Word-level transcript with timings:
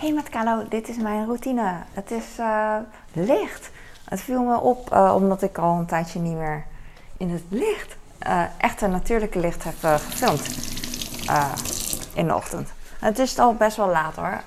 Hey 0.00 0.12
met 0.12 0.28
Carlo, 0.28 0.68
dit 0.68 0.88
is 0.88 0.96
mijn 0.96 1.24
routine. 1.24 1.76
Het 1.92 2.10
is 2.10 2.38
uh, 2.38 2.76
licht. 3.12 3.70
Het 4.04 4.20
viel 4.20 4.42
me 4.42 4.60
op 4.60 4.92
uh, 4.92 5.14
omdat 5.16 5.42
ik 5.42 5.58
al 5.58 5.78
een 5.78 5.86
tijdje 5.86 6.20
niet 6.20 6.36
meer 6.36 6.66
in 7.16 7.30
het 7.30 7.42
licht, 7.48 7.96
uh, 8.26 8.42
echte 8.58 8.86
natuurlijke 8.86 9.38
licht 9.40 9.64
heb 9.64 9.74
gefilmd 9.80 10.48
in 12.14 12.26
de 12.26 12.34
ochtend. 12.34 12.72
Het 12.98 13.18
is 13.18 13.38
al 13.38 13.54
best 13.54 13.76
wel 13.76 13.88
laat 13.88 14.16
hoor. 14.16 14.40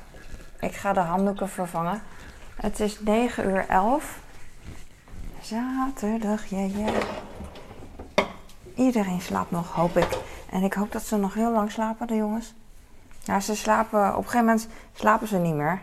Ik 0.60 0.74
ga 0.74 0.94
de 0.94 1.00
handdoeken 1.00 1.50
vervangen. 1.50 2.02
Het 2.56 2.80
is 2.80 3.00
9 3.00 3.50
uur 3.50 3.66
11. 3.68 4.20
Zaterdag, 5.42 6.46
ja 6.46 6.60
ja. 6.60 6.92
Iedereen 8.76 9.22
slaapt 9.22 9.52
nog, 9.52 9.72
hoop 9.72 9.98
ik. 9.98 10.18
En 10.50 10.64
ik 10.64 10.74
hoop 10.74 10.92
dat 10.92 11.04
ze 11.04 11.18
nog 11.18 11.34
heel 11.34 11.52
lang 11.52 11.72
slapen, 11.72 12.08
de 12.08 12.16
jongens. 12.16 12.54
Ja, 13.24 13.40
ze 13.40 13.56
slapen, 13.56 14.10
op 14.10 14.18
een 14.18 14.24
gegeven 14.24 14.46
moment 14.46 14.68
slapen 14.94 15.28
ze 15.28 15.38
niet 15.38 15.54
meer. 15.54 15.80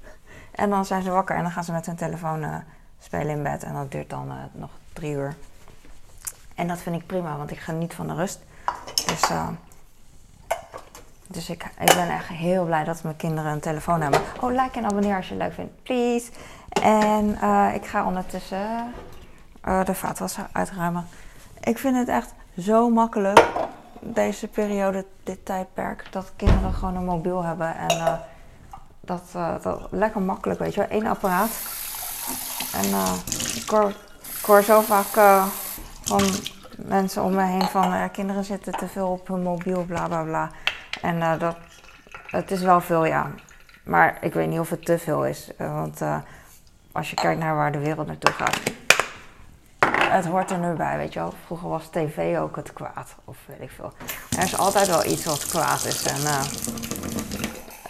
en 0.62 0.70
dan 0.70 0.84
zijn 0.84 1.02
ze 1.02 1.10
wakker 1.10 1.36
en 1.36 1.42
dan 1.42 1.50
gaan 1.50 1.64
ze 1.64 1.72
met 1.72 1.86
hun 1.86 1.96
telefoon 1.96 2.42
uh, 2.42 2.56
spelen 2.98 3.36
in 3.36 3.42
bed. 3.42 3.62
En 3.62 3.74
dat 3.74 3.90
duurt 3.90 4.10
dan 4.10 4.28
uh, 4.28 4.34
nog 4.52 4.70
drie 4.92 5.12
uur. 5.12 5.34
En 6.54 6.68
dat 6.68 6.78
vind 6.78 6.96
ik 6.96 7.06
prima, 7.06 7.36
want 7.36 7.50
ik 7.50 7.58
geniet 7.58 7.94
van 7.94 8.06
de 8.06 8.14
rust. 8.14 8.40
Dus, 9.06 9.30
uh, 9.30 9.48
dus 11.26 11.50
ik, 11.50 11.64
ik 11.80 11.94
ben 11.94 12.10
echt 12.10 12.28
heel 12.28 12.64
blij 12.64 12.84
dat 12.84 13.02
mijn 13.02 13.16
kinderen 13.16 13.52
een 13.52 13.60
telefoon 13.60 14.00
hebben. 14.00 14.20
Oh, 14.40 14.50
like 14.50 14.78
en 14.78 14.84
abonneer 14.84 15.16
als 15.16 15.28
je 15.28 15.34
het 15.34 15.42
leuk 15.42 15.52
vindt, 15.52 15.82
please. 15.82 16.30
En 16.82 17.30
ik 17.74 17.86
ga 17.86 18.06
ondertussen 18.06 18.92
de 19.84 19.94
vaatwas 19.94 20.36
uitruimen. 20.52 21.06
Ik 21.60 21.78
vind 21.78 21.96
het 21.96 22.08
echt 22.08 22.34
zo 22.58 22.90
makkelijk 22.90 23.46
deze 24.04 24.48
periode, 24.48 25.04
dit 25.22 25.44
tijdperk, 25.44 26.06
dat 26.10 26.32
kinderen 26.36 26.72
gewoon 26.72 26.96
een 26.96 27.04
mobiel 27.04 27.42
hebben. 27.42 27.76
En 27.76 27.96
uh, 27.96 28.14
dat, 29.00 29.22
uh, 29.36 29.54
dat 29.62 29.88
lekker 29.90 30.22
makkelijk, 30.22 30.60
weet 30.60 30.74
je 30.74 30.80
wel. 30.80 30.98
Eén 30.98 31.06
apparaat. 31.06 31.50
En 32.72 32.84
ik, 33.54 33.68
hoor, 33.68 33.88
ik, 34.38 34.44
hoor, 34.44 34.62
zo 34.62 34.80
vaak 34.80 35.40
van 36.02 36.22
mensen 36.76 37.22
om 37.22 37.34
me 37.34 37.42
heen 37.42 37.68
van 37.68 38.10
kinderen 38.10 38.44
zitten 38.44 38.72
te 38.72 38.88
veel 38.88 39.08
op 39.08 39.28
hun 39.28 39.42
mobiel, 39.42 39.84
bla 39.84 40.06
bla 40.06 40.22
bla. 40.22 40.50
En 41.00 41.38
dat, 41.38 41.56
het 42.26 42.50
is 42.50 42.62
wel 42.62 42.80
veel, 42.80 43.04
ja. 43.04 43.30
Maar 43.84 44.18
ik 44.20 44.34
weet 44.34 44.48
niet 44.48 44.58
of 44.58 44.70
het 44.70 44.84
te 44.84 44.98
veel 44.98 45.26
is. 45.26 45.50
want 45.56 46.00
als 46.92 47.10
je 47.10 47.16
kijkt 47.16 47.40
naar 47.40 47.54
waar 47.54 47.72
de 47.72 47.78
wereld 47.78 48.06
naartoe 48.06 48.32
gaat 48.32 48.60
het 50.14 50.26
hoort 50.26 50.50
er 50.50 50.58
nu 50.58 50.72
bij, 50.72 50.96
weet 50.96 51.12
je 51.12 51.18
wel. 51.18 51.34
Vroeger 51.46 51.68
was 51.68 51.88
tv 51.90 52.38
ook 52.38 52.56
het 52.56 52.72
kwaad, 52.72 53.14
of 53.24 53.36
weet 53.46 53.60
ik 53.60 53.70
veel. 53.70 53.92
Er 54.38 54.44
is 54.44 54.58
altijd 54.58 54.86
wel 54.86 55.04
iets 55.04 55.24
wat 55.24 55.46
kwaad 55.46 55.84
is. 55.84 56.02
En 56.02 56.20
uh, 56.20 56.40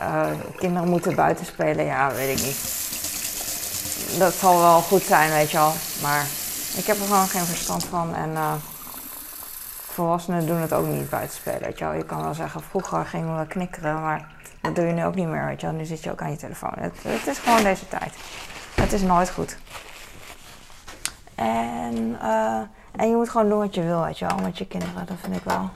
uh, 0.00 0.26
kinderen 0.56 0.88
moeten 0.88 1.14
buiten 1.14 1.46
spelen, 1.46 1.84
ja, 1.84 2.12
weet 2.12 2.38
ik 2.38 2.44
niet. 2.44 2.58
Dat 4.18 4.34
zal 4.34 4.60
wel 4.60 4.80
goed 4.80 5.02
zijn, 5.02 5.30
weet 5.30 5.50
je 5.50 5.56
wel. 5.56 5.72
Maar 6.02 6.26
ik 6.76 6.86
heb 6.86 6.96
er 6.96 7.06
gewoon 7.06 7.28
geen 7.28 7.44
verstand 7.44 7.84
van. 7.84 8.14
En 8.14 8.30
uh, 8.30 8.52
volwassenen 9.86 10.46
doen 10.46 10.60
het 10.60 10.72
ook 10.72 10.86
niet 10.86 11.10
buiten 11.10 11.36
spelen, 11.36 11.60
weet 11.60 11.78
je 11.78 11.84
wel. 11.84 11.94
Je 11.94 12.04
kan 12.04 12.22
wel 12.22 12.34
zeggen, 12.34 12.62
vroeger 12.62 13.06
gingen 13.06 13.38
we 13.38 13.46
knikkeren, 13.46 14.00
maar 14.00 14.28
dat 14.60 14.74
doe 14.74 14.84
je 14.84 14.92
nu 14.92 15.04
ook 15.04 15.14
niet 15.14 15.28
meer, 15.28 15.46
weet 15.46 15.60
je 15.60 15.66
wel. 15.66 15.76
Nu 15.76 15.84
zit 15.84 16.02
je 16.02 16.10
ook 16.10 16.22
aan 16.22 16.30
je 16.30 16.36
telefoon. 16.36 16.72
Het 16.78 17.26
is 17.26 17.38
gewoon 17.38 17.62
deze 17.62 17.88
tijd. 17.88 18.14
Het 18.74 18.92
is 18.92 19.02
nooit 19.02 19.30
goed. 19.30 19.56
En, 21.34 22.16
uh, 22.22 22.60
en 22.96 23.08
je 23.08 23.16
moet 23.16 23.28
gewoon 23.28 23.48
doen 23.48 23.58
wat 23.58 23.74
je 23.74 23.82
wil, 23.82 24.02
weet 24.02 24.18
je 24.18 24.26
wel, 24.26 24.38
met 24.38 24.58
je 24.58 24.66
kinderen. 24.66 25.06
Dat 25.06 25.16
vind 25.20 25.36
ik 25.36 25.44
wel. 25.44 25.70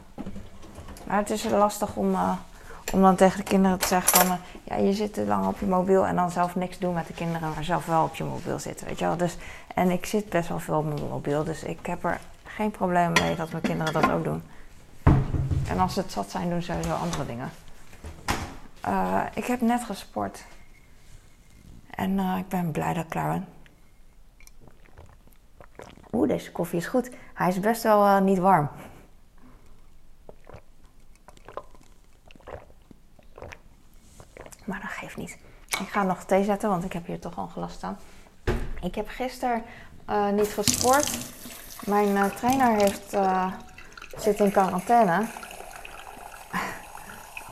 Maar 1.04 1.16
het 1.16 1.30
is 1.30 1.44
lastig 1.44 1.96
om, 1.96 2.10
uh, 2.10 2.32
om 2.92 3.00
dan 3.00 3.16
tegen 3.16 3.36
de 3.36 3.44
kinderen 3.44 3.78
te 3.78 3.86
zeggen 3.86 4.18
van... 4.18 4.26
Uh, 4.26 4.42
ja, 4.64 4.76
je 4.76 4.92
zit 4.92 5.14
te 5.14 5.26
lang 5.26 5.46
op 5.46 5.58
je 5.60 5.66
mobiel 5.66 6.06
en 6.06 6.16
dan 6.16 6.30
zelf 6.30 6.54
niks 6.54 6.78
doen 6.78 6.94
met 6.94 7.06
de 7.06 7.12
kinderen... 7.12 7.52
maar 7.54 7.64
zelf 7.64 7.86
wel 7.86 8.04
op 8.04 8.14
je 8.14 8.24
mobiel 8.24 8.58
zitten, 8.58 8.86
weet 8.86 8.98
je 8.98 9.04
wel. 9.04 9.16
Dus, 9.16 9.36
en 9.74 9.90
ik 9.90 10.06
zit 10.06 10.28
best 10.28 10.48
wel 10.48 10.58
veel 10.58 10.78
op 10.78 10.84
mijn 10.84 11.08
mobiel, 11.08 11.44
dus 11.44 11.62
ik 11.62 11.86
heb 11.86 12.04
er 12.04 12.20
geen 12.44 12.70
probleem 12.70 13.12
mee 13.12 13.36
dat 13.36 13.50
mijn 13.50 13.62
kinderen 13.62 13.92
dat 13.92 14.10
ook 14.10 14.24
doen. 14.24 14.42
En 15.68 15.78
als 15.78 15.94
ze 15.94 16.00
het 16.00 16.12
zat 16.12 16.30
zijn, 16.30 16.50
doen 16.50 16.62
ze 16.62 16.72
sowieso 16.72 16.94
andere 16.94 17.26
dingen. 17.26 17.50
ik 19.34 19.44
heb 19.44 19.60
net 19.60 19.84
gesport. 19.84 20.44
En 21.90 22.18
ik 22.18 22.48
ben 22.48 22.70
blij 22.70 22.94
dat 22.94 23.04
ik 23.04 23.10
klaar 23.10 23.32
ben. 23.32 23.57
Oeh, 26.12 26.28
deze 26.28 26.52
koffie 26.52 26.78
is 26.78 26.86
goed. 26.86 27.10
Hij 27.34 27.48
is 27.48 27.60
best 27.60 27.82
wel 27.82 28.04
uh, 28.04 28.20
niet 28.20 28.38
warm. 28.38 28.68
Maar 34.64 34.80
dat 34.80 34.90
geeft 34.90 35.16
niet. 35.16 35.38
Ik 35.80 35.88
ga 35.88 36.02
nog 36.02 36.24
thee 36.24 36.44
zetten, 36.44 36.68
want 36.68 36.84
ik 36.84 36.92
heb 36.92 37.06
hier 37.06 37.20
toch 37.20 37.38
al 37.38 37.46
gelast 37.46 37.76
staan. 37.76 37.98
Ik 38.80 38.94
heb 38.94 39.08
gisteren 39.08 39.62
uh, 40.10 40.28
niet 40.28 40.48
gesport. 40.48 41.18
Mijn 41.86 42.08
uh, 42.08 42.24
trainer 42.24 42.72
heeft, 42.72 43.16
zit 44.16 44.40
in 44.40 44.52
quarantaine. 44.52 45.26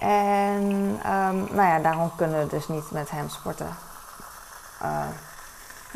En 0.00 0.62
um, 1.06 1.46
nou 1.50 1.62
ja, 1.62 1.78
daarom 1.78 2.10
kunnen 2.16 2.38
we 2.38 2.46
dus 2.46 2.68
niet 2.68 2.90
met 2.90 3.10
hem 3.10 3.28
sporten. 3.28 3.76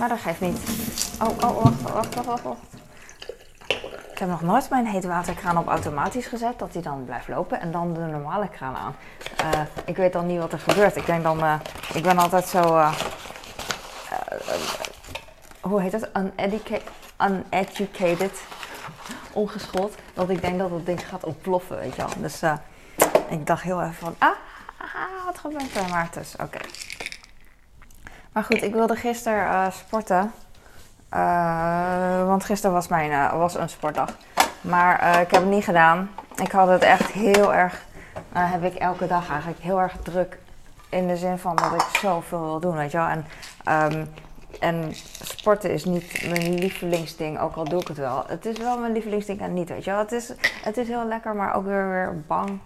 Maar 0.01 0.09
dat 0.09 0.19
geeft 0.19 0.41
niet. 0.41 0.59
Oh, 1.23 1.29
oh, 1.29 1.63
wacht, 1.63 1.83
wacht, 1.83 2.15
wacht, 2.15 2.27
wacht, 2.27 2.43
wacht. 2.43 2.59
Ik 4.13 4.19
heb 4.19 4.29
nog 4.29 4.41
nooit 4.43 4.71
mijn 4.71 4.87
heetwaterkraan 4.87 5.59
op 5.59 5.69
automatisch 5.69 6.27
gezet, 6.27 6.59
dat 6.59 6.73
hij 6.73 6.83
dan 6.83 7.05
blijft 7.05 7.29
lopen 7.29 7.61
en 7.61 7.73
dan 7.73 7.95
de 7.95 8.01
normale 8.01 8.49
kraan 8.49 8.77
aan. 8.77 8.95
Uh, 9.43 9.61
ik 9.85 9.97
weet 9.97 10.13
dan 10.13 10.27
niet 10.27 10.39
wat 10.39 10.53
er 10.53 10.59
gebeurt. 10.59 10.97
Ik 10.97 11.07
denk 11.07 11.23
dan, 11.23 11.39
uh, 11.39 11.55
ik 11.95 12.03
ben 12.03 12.19
altijd 12.19 12.47
zo, 12.47 12.77
uh, 12.77 12.93
hoe 15.61 15.81
heet 15.81 15.93
het? 15.93 16.11
Uneducated, 17.21 18.43
ongeschoold, 19.33 19.95
dat 20.15 20.31
ik 20.31 20.41
denk 20.41 20.59
dat 20.59 20.71
het 20.71 20.87
ding 20.87 21.09
gaat 21.09 21.25
ontploffen, 21.25 21.79
weet 21.79 21.97
je 21.97 22.03
wel. 22.03 22.11
Dus 22.17 22.43
ik 23.29 23.47
dacht 23.47 23.63
heel 23.63 23.81
even 23.83 23.95
van, 23.95 24.15
ah, 24.19 24.29
ah 24.79 25.25
wat 25.25 25.39
gebeurt 25.39 25.77
er? 25.77 25.89
Maar 25.89 26.09
het 26.13 26.35
oké. 26.41 26.59
Maar 28.33 28.45
goed, 28.45 28.63
ik 28.63 28.73
wilde 28.73 28.97
gisteren 28.97 29.43
uh, 29.45 29.71
sporten. 29.71 30.33
Uh, 31.15 32.27
want 32.27 32.45
gisteren 32.45 32.75
was, 32.75 32.89
mijn, 32.89 33.11
uh, 33.11 33.33
was 33.33 33.55
een 33.55 33.69
sportdag. 33.69 34.17
Maar 34.61 35.21
ik 35.21 35.31
heb 35.31 35.41
het 35.41 35.51
niet 35.51 35.65
gedaan. 35.65 36.11
Ik 36.43 36.51
had 36.51 36.69
het 36.69 36.83
echt 36.83 37.11
heel 37.11 37.55
erg, 37.55 37.85
heb 38.33 38.65
ik 38.65 38.75
elke 38.75 39.07
dag 39.07 39.31
eigenlijk 39.31 39.61
heel 39.61 39.81
erg 39.81 39.97
druk. 40.03 40.39
In 40.89 41.09
de 41.09 41.17
zin 41.17 41.39
van 41.39 41.57
dat 41.57 41.73
ik 41.73 41.99
zoveel 42.01 42.41
wil 42.41 42.61
doen, 42.61 42.77
weet 42.77 42.91
je 42.91 42.97
wel. 42.97 43.07
En, 43.07 43.27
um, 43.93 44.09
en 44.61 44.95
sporten 45.23 45.71
is 45.71 45.85
niet 45.85 46.29
mijn 46.29 46.55
lievelingsding, 46.55 47.39
ook 47.41 47.55
al 47.55 47.65
doe 47.65 47.81
ik 47.81 47.89
het 47.89 47.97
wel. 47.97 48.25
Het 48.27 48.47
is 48.47 48.59
wel 48.59 48.79
mijn 48.79 48.93
lievelingsding 48.93 49.41
en 49.41 49.55
niet, 49.55 49.69
weet 49.69 49.85
je 49.85 49.91
wel. 49.91 50.01
Het 50.01 50.13
is, 50.13 50.33
het 50.63 50.77
is 50.77 50.89
heel 50.89 51.05
lekker, 51.05 51.35
maar 51.35 51.55
ook 51.55 51.65
weer, 51.65 51.89
weer 51.89 52.25
bang 52.27 52.61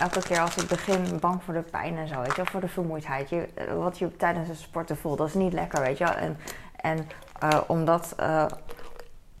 elke 0.00 0.22
keer 0.22 0.40
als 0.40 0.56
ik 0.56 0.68
begin 0.68 1.18
bang 1.20 1.42
voor 1.42 1.54
de 1.54 1.62
pijn 1.62 1.96
en 1.96 2.08
zo, 2.08 2.20
weet 2.20 2.36
je 2.36 2.44
voor 2.44 2.60
de 2.60 2.68
vermoeidheid. 2.68 3.30
Je, 3.30 3.48
wat 3.76 3.98
je 3.98 4.16
tijdens 4.16 4.48
het 4.48 4.58
sporten 4.58 4.96
voelt, 4.96 5.18
dat 5.18 5.26
is 5.26 5.34
niet 5.34 5.52
lekker, 5.52 5.80
weet 5.80 5.98
je 5.98 6.04
En, 6.04 6.38
en 6.76 7.08
uh, 7.42 7.60
om 7.66 7.84
dat, 7.84 8.14
uh, 8.20 8.44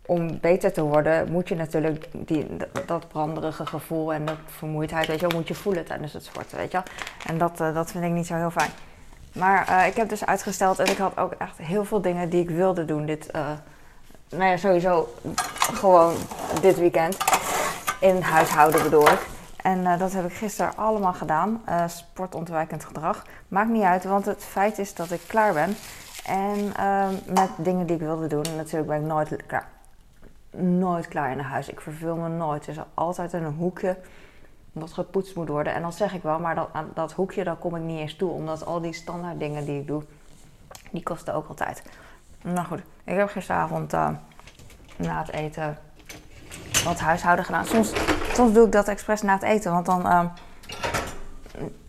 om 0.06 0.40
beter 0.40 0.72
te 0.72 0.82
worden, 0.82 1.32
moet 1.32 1.48
je 1.48 1.54
natuurlijk 1.54 2.06
die, 2.12 2.46
dat 2.86 3.08
branderige 3.08 3.66
gevoel 3.66 4.12
en 4.12 4.24
dat 4.24 4.36
vermoeidheid, 4.46 5.06
weet 5.06 5.20
je 5.20 5.26
wel, 5.26 5.38
moet 5.38 5.48
je 5.48 5.54
voelen 5.54 5.84
tijdens 5.84 6.12
het 6.12 6.24
sporten, 6.24 6.56
weet 6.56 6.72
je 6.72 6.82
En 7.26 7.38
dat, 7.38 7.56
dat 7.56 7.90
vind 7.90 8.04
ik 8.04 8.10
niet 8.10 8.26
zo 8.26 8.34
heel 8.34 8.50
fijn. 8.50 8.70
Maar 9.32 9.86
ik 9.86 9.96
heb 9.96 10.08
dus 10.08 10.26
uitgesteld 10.26 10.78
en 10.78 10.86
ik 10.86 10.96
had 10.96 11.18
ook 11.18 11.32
echt 11.32 11.58
heel 11.58 11.84
veel 11.84 12.00
dingen 12.00 12.28
die 12.28 12.42
ik 12.42 12.50
wilde 12.50 12.84
doen 12.84 13.06
dit, 13.06 13.32
nou 14.30 14.44
ja, 14.44 14.56
sowieso 14.56 15.08
gewoon 15.56 16.14
dit 16.60 16.78
weekend. 16.78 17.16
In 18.00 18.22
huishouden 18.22 18.82
bedoel 18.82 19.08
ik. 19.08 19.39
En 19.62 19.78
uh, 19.78 19.98
dat 19.98 20.12
heb 20.12 20.24
ik 20.24 20.32
gisteren 20.32 20.76
allemaal 20.76 21.12
gedaan. 21.12 21.62
Uh, 21.68 21.88
sportontwijkend 21.88 22.84
gedrag. 22.84 23.26
Maakt 23.48 23.70
niet 23.70 23.82
uit, 23.82 24.04
want 24.04 24.24
het 24.24 24.44
feit 24.44 24.78
is 24.78 24.94
dat 24.94 25.10
ik 25.10 25.20
klaar 25.26 25.52
ben. 25.52 25.74
En 26.26 26.72
uh, 26.80 27.08
met 27.34 27.50
dingen 27.56 27.86
die 27.86 27.96
ik 27.96 28.02
wilde 28.02 28.26
doen. 28.26 28.44
En 28.44 28.56
natuurlijk 28.56 28.88
ben 28.88 29.00
ik 29.00 29.06
nooit 29.06 29.46
klaar. 29.46 29.68
Nooit 30.56 31.08
klaar 31.08 31.30
in 31.30 31.38
huis. 31.38 31.68
Ik 31.68 31.80
verveel 31.80 32.16
me 32.16 32.28
nooit. 32.28 32.66
Er 32.66 32.72
is 32.72 32.78
altijd 32.94 33.32
een 33.32 33.44
hoekje 33.44 33.96
dat 34.72 34.92
gepoetst 34.92 35.36
moet 35.36 35.48
worden. 35.48 35.74
En 35.74 35.82
dat 35.82 35.94
zeg 35.94 36.14
ik 36.14 36.22
wel, 36.22 36.38
maar 36.38 36.54
dat, 36.54 36.68
dat 36.94 37.12
hoekje, 37.12 37.44
daar 37.44 37.56
kom 37.56 37.76
ik 37.76 37.82
niet 37.82 37.98
eens 37.98 38.16
toe. 38.16 38.30
Omdat 38.30 38.66
al 38.66 38.80
die 38.80 38.92
standaard 38.92 39.38
dingen 39.38 39.64
die 39.64 39.80
ik 39.80 39.86
doe, 39.86 40.02
die 40.90 41.02
kosten 41.02 41.34
ook 41.34 41.48
altijd. 41.48 41.82
Nou 42.42 42.66
goed, 42.66 42.82
ik 43.04 43.16
heb 43.16 43.28
gisteravond 43.28 43.92
eh, 43.92 44.08
na 44.96 45.18
het 45.18 45.32
eten 45.32 45.78
wat 46.84 47.00
huishouden 47.00 47.44
gedaan. 47.44 47.66
Soms, 47.66 47.92
soms 48.32 48.52
doe 48.52 48.66
ik 48.66 48.72
dat 48.72 48.88
expres 48.88 49.22
na 49.22 49.32
het 49.32 49.42
eten, 49.42 49.72
want 49.72 49.86
dan. 49.86 50.06
Uh, 50.06 50.24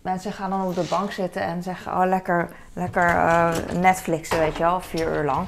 mensen 0.02 0.32
gaan 0.32 0.50
dan 0.50 0.66
op 0.66 0.74
de 0.74 0.86
bank 0.90 1.12
zitten 1.12 1.42
en 1.42 1.62
zeggen: 1.62 1.92
Oh, 1.92 2.06
lekker, 2.06 2.48
lekker 2.72 3.08
uh, 3.08 3.50
Netflixen, 3.80 4.38
weet 4.38 4.56
je 4.56 4.62
wel, 4.62 4.80
vier 4.80 5.16
uur 5.16 5.24
lang. 5.24 5.46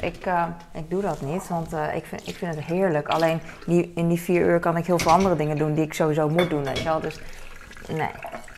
Ik, 0.00 0.26
uh, 0.26 0.44
ik 0.72 0.90
doe 0.90 1.02
dat 1.02 1.20
niet, 1.20 1.48
want 1.48 1.72
uh, 1.72 1.94
ik, 1.94 2.06
vind, 2.06 2.28
ik 2.28 2.36
vind 2.36 2.54
het 2.54 2.64
heerlijk. 2.64 3.08
Alleen 3.08 3.40
die, 3.66 3.92
in 3.94 4.08
die 4.08 4.20
vier 4.20 4.46
uur 4.46 4.60
kan 4.60 4.76
ik 4.76 4.86
heel 4.86 4.98
veel 4.98 5.12
andere 5.12 5.36
dingen 5.36 5.56
doen 5.56 5.74
die 5.74 5.84
ik 5.84 5.94
sowieso 5.94 6.28
moet 6.28 6.50
doen, 6.50 6.64
weet 6.64 6.78
je 6.78 6.84
wel. 6.84 7.00
Dus 7.00 7.20
nee. 7.88 8.10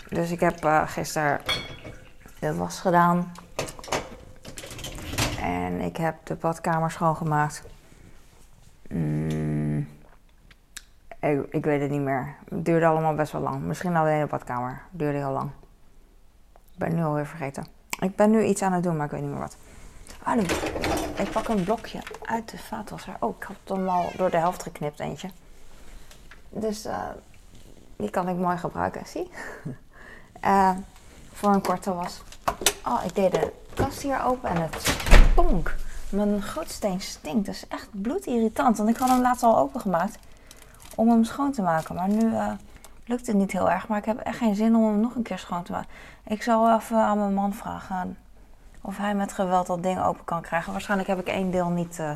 Dus 0.08 0.30
ik 0.30 0.40
heb 0.40 0.84
gisteren 0.86 1.40
de 2.40 2.54
was 2.54 2.80
gedaan. 2.80 3.32
En 5.40 5.80
ik 5.80 5.96
heb 5.96 6.14
de 6.24 6.34
badkamer 6.34 6.90
schoongemaakt. 6.90 7.62
Mm, 8.88 9.45
ik, 11.20 11.46
ik, 11.50 11.64
weet 11.64 11.80
het 11.80 11.90
niet 11.90 12.00
meer. 12.00 12.34
Het 12.48 12.64
duurde 12.64 12.86
allemaal 12.86 13.14
best 13.14 13.32
wel 13.32 13.40
lang. 13.40 13.62
Misschien 13.62 13.96
alleen 13.96 14.20
de 14.20 14.26
badkamer. 14.26 14.82
Het 14.90 14.98
duurde 14.98 15.18
heel 15.18 15.30
lang. 15.30 15.50
Ik 16.72 16.78
ben 16.78 16.94
nu 16.94 17.02
alweer 17.02 17.26
vergeten. 17.26 17.66
Ik 18.00 18.16
ben 18.16 18.30
nu 18.30 18.44
iets 18.44 18.62
aan 18.62 18.72
het 18.72 18.82
doen, 18.82 18.96
maar 18.96 19.06
ik 19.06 19.10
weet 19.10 19.20
niet 19.20 19.30
meer 19.30 19.38
wat. 19.38 19.56
Ah, 20.22 20.36
ik 21.16 21.30
pak 21.32 21.48
een 21.48 21.64
blokje 21.64 21.98
uit 22.22 22.50
de 22.50 22.58
vaatwasser. 22.58 23.16
Oh, 23.20 23.36
ik 23.38 23.42
had 23.42 23.76
hem 23.76 23.88
al 23.88 24.10
door 24.16 24.30
de 24.30 24.36
helft 24.36 24.62
geknipt, 24.62 25.00
eentje. 25.00 25.30
Dus 26.48 26.86
uh, 26.86 26.98
die 27.96 28.10
kan 28.10 28.28
ik 28.28 28.36
mooi 28.36 28.56
gebruiken, 28.56 29.06
zie? 29.06 29.30
uh, 30.44 30.70
voor 31.32 31.54
een 31.54 31.62
korte 31.62 31.94
was. 31.94 32.22
Oh, 32.84 33.04
ik 33.04 33.14
deed 33.14 33.32
de 33.32 33.52
kast 33.74 34.02
hier 34.02 34.24
open 34.24 34.48
en 34.48 34.60
het 34.60 34.96
stonk. 35.32 35.74
Mijn 36.08 36.42
gootsteen 36.42 37.00
stinkt. 37.00 37.46
Dat 37.46 37.54
is 37.54 37.68
echt 37.68 37.88
bloedirritant. 37.90 38.76
Want 38.76 38.88
ik 38.88 38.96
had 38.96 39.08
hem 39.08 39.20
laatst 39.20 39.42
al 39.42 39.58
opengemaakt 39.58 40.18
om 40.96 41.08
hem 41.08 41.24
schoon 41.24 41.52
te 41.52 41.62
maken. 41.62 41.94
Maar 41.94 42.08
nu 42.08 42.24
uh, 42.30 42.50
lukt 43.04 43.26
het 43.26 43.36
niet 43.36 43.52
heel 43.52 43.70
erg. 43.70 43.88
Maar 43.88 43.98
ik 43.98 44.04
heb 44.04 44.18
echt 44.18 44.38
geen 44.38 44.54
zin 44.54 44.76
om 44.76 44.84
hem 44.84 45.00
nog 45.00 45.14
een 45.14 45.22
keer 45.22 45.38
schoon 45.38 45.62
te 45.62 45.72
maken. 45.72 45.88
Ik 46.24 46.42
zal 46.42 46.74
even 46.74 46.96
aan 46.96 47.18
mijn 47.18 47.34
man 47.34 47.54
vragen 47.54 48.16
of 48.80 48.96
hij 48.96 49.14
met 49.14 49.32
geweld 49.32 49.66
dat 49.66 49.82
ding 49.82 50.02
open 50.02 50.24
kan 50.24 50.42
krijgen. 50.42 50.72
Waarschijnlijk 50.72 51.08
heb 51.08 51.18
ik 51.18 51.26
één 51.26 51.50
deel 51.50 51.68
niet, 51.68 51.98
uh, 52.00 52.10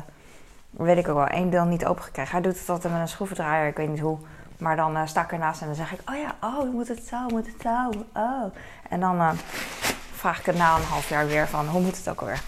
weet 0.69 0.97
ik 0.97 1.07
ook 1.07 1.15
wel, 1.15 1.27
één 1.27 1.49
deel 1.49 1.65
niet 1.65 1.85
open 1.85 2.03
gekregen. 2.03 2.31
Hij 2.31 2.41
doet 2.41 2.59
het 2.59 2.69
altijd 2.69 2.93
met 2.93 3.01
een 3.01 3.07
schroevendraaier, 3.07 3.67
ik 3.67 3.77
weet 3.77 3.89
niet 3.89 3.99
hoe. 3.99 4.17
Maar 4.57 4.75
dan 4.75 4.97
uh, 4.97 5.01
sta 5.05 5.21
ik 5.21 5.31
ernaast 5.31 5.61
en 5.61 5.67
dan 5.67 5.75
zeg 5.75 5.91
ik, 5.93 6.09
oh 6.09 6.15
ja, 6.15 6.35
oh, 6.49 6.63
je 6.63 6.71
moet 6.73 6.87
het 6.87 7.07
zo, 7.07 7.27
moet 7.27 7.47
het 7.47 7.61
zo, 7.61 7.89
oh. 8.13 8.43
En 8.89 8.99
dan 8.99 9.37
vraag 10.13 10.39
ik 10.39 10.45
het 10.45 10.57
na 10.57 10.75
een 10.75 10.83
half 10.83 11.09
jaar 11.09 11.27
weer 11.27 11.47
van, 11.47 11.67
hoe 11.67 11.81
moet 11.81 11.97
het 11.97 12.09
ook 12.09 12.19
alweer? 12.19 12.41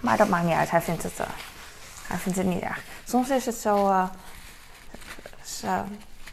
Maar 0.00 0.16
dat 0.16 0.28
maakt 0.28 0.44
niet 0.44 0.54
uit, 0.54 0.70
hij 0.70 0.80
vindt 0.80 1.02
het, 1.02 1.18
hij 2.08 2.16
vindt 2.16 2.38
het 2.38 2.46
niet 2.46 2.62
erg. 2.62 2.82
Soms 3.04 3.30
is 3.30 3.46
het 3.46 3.54
zo, 3.54 4.08
is, 5.44 5.62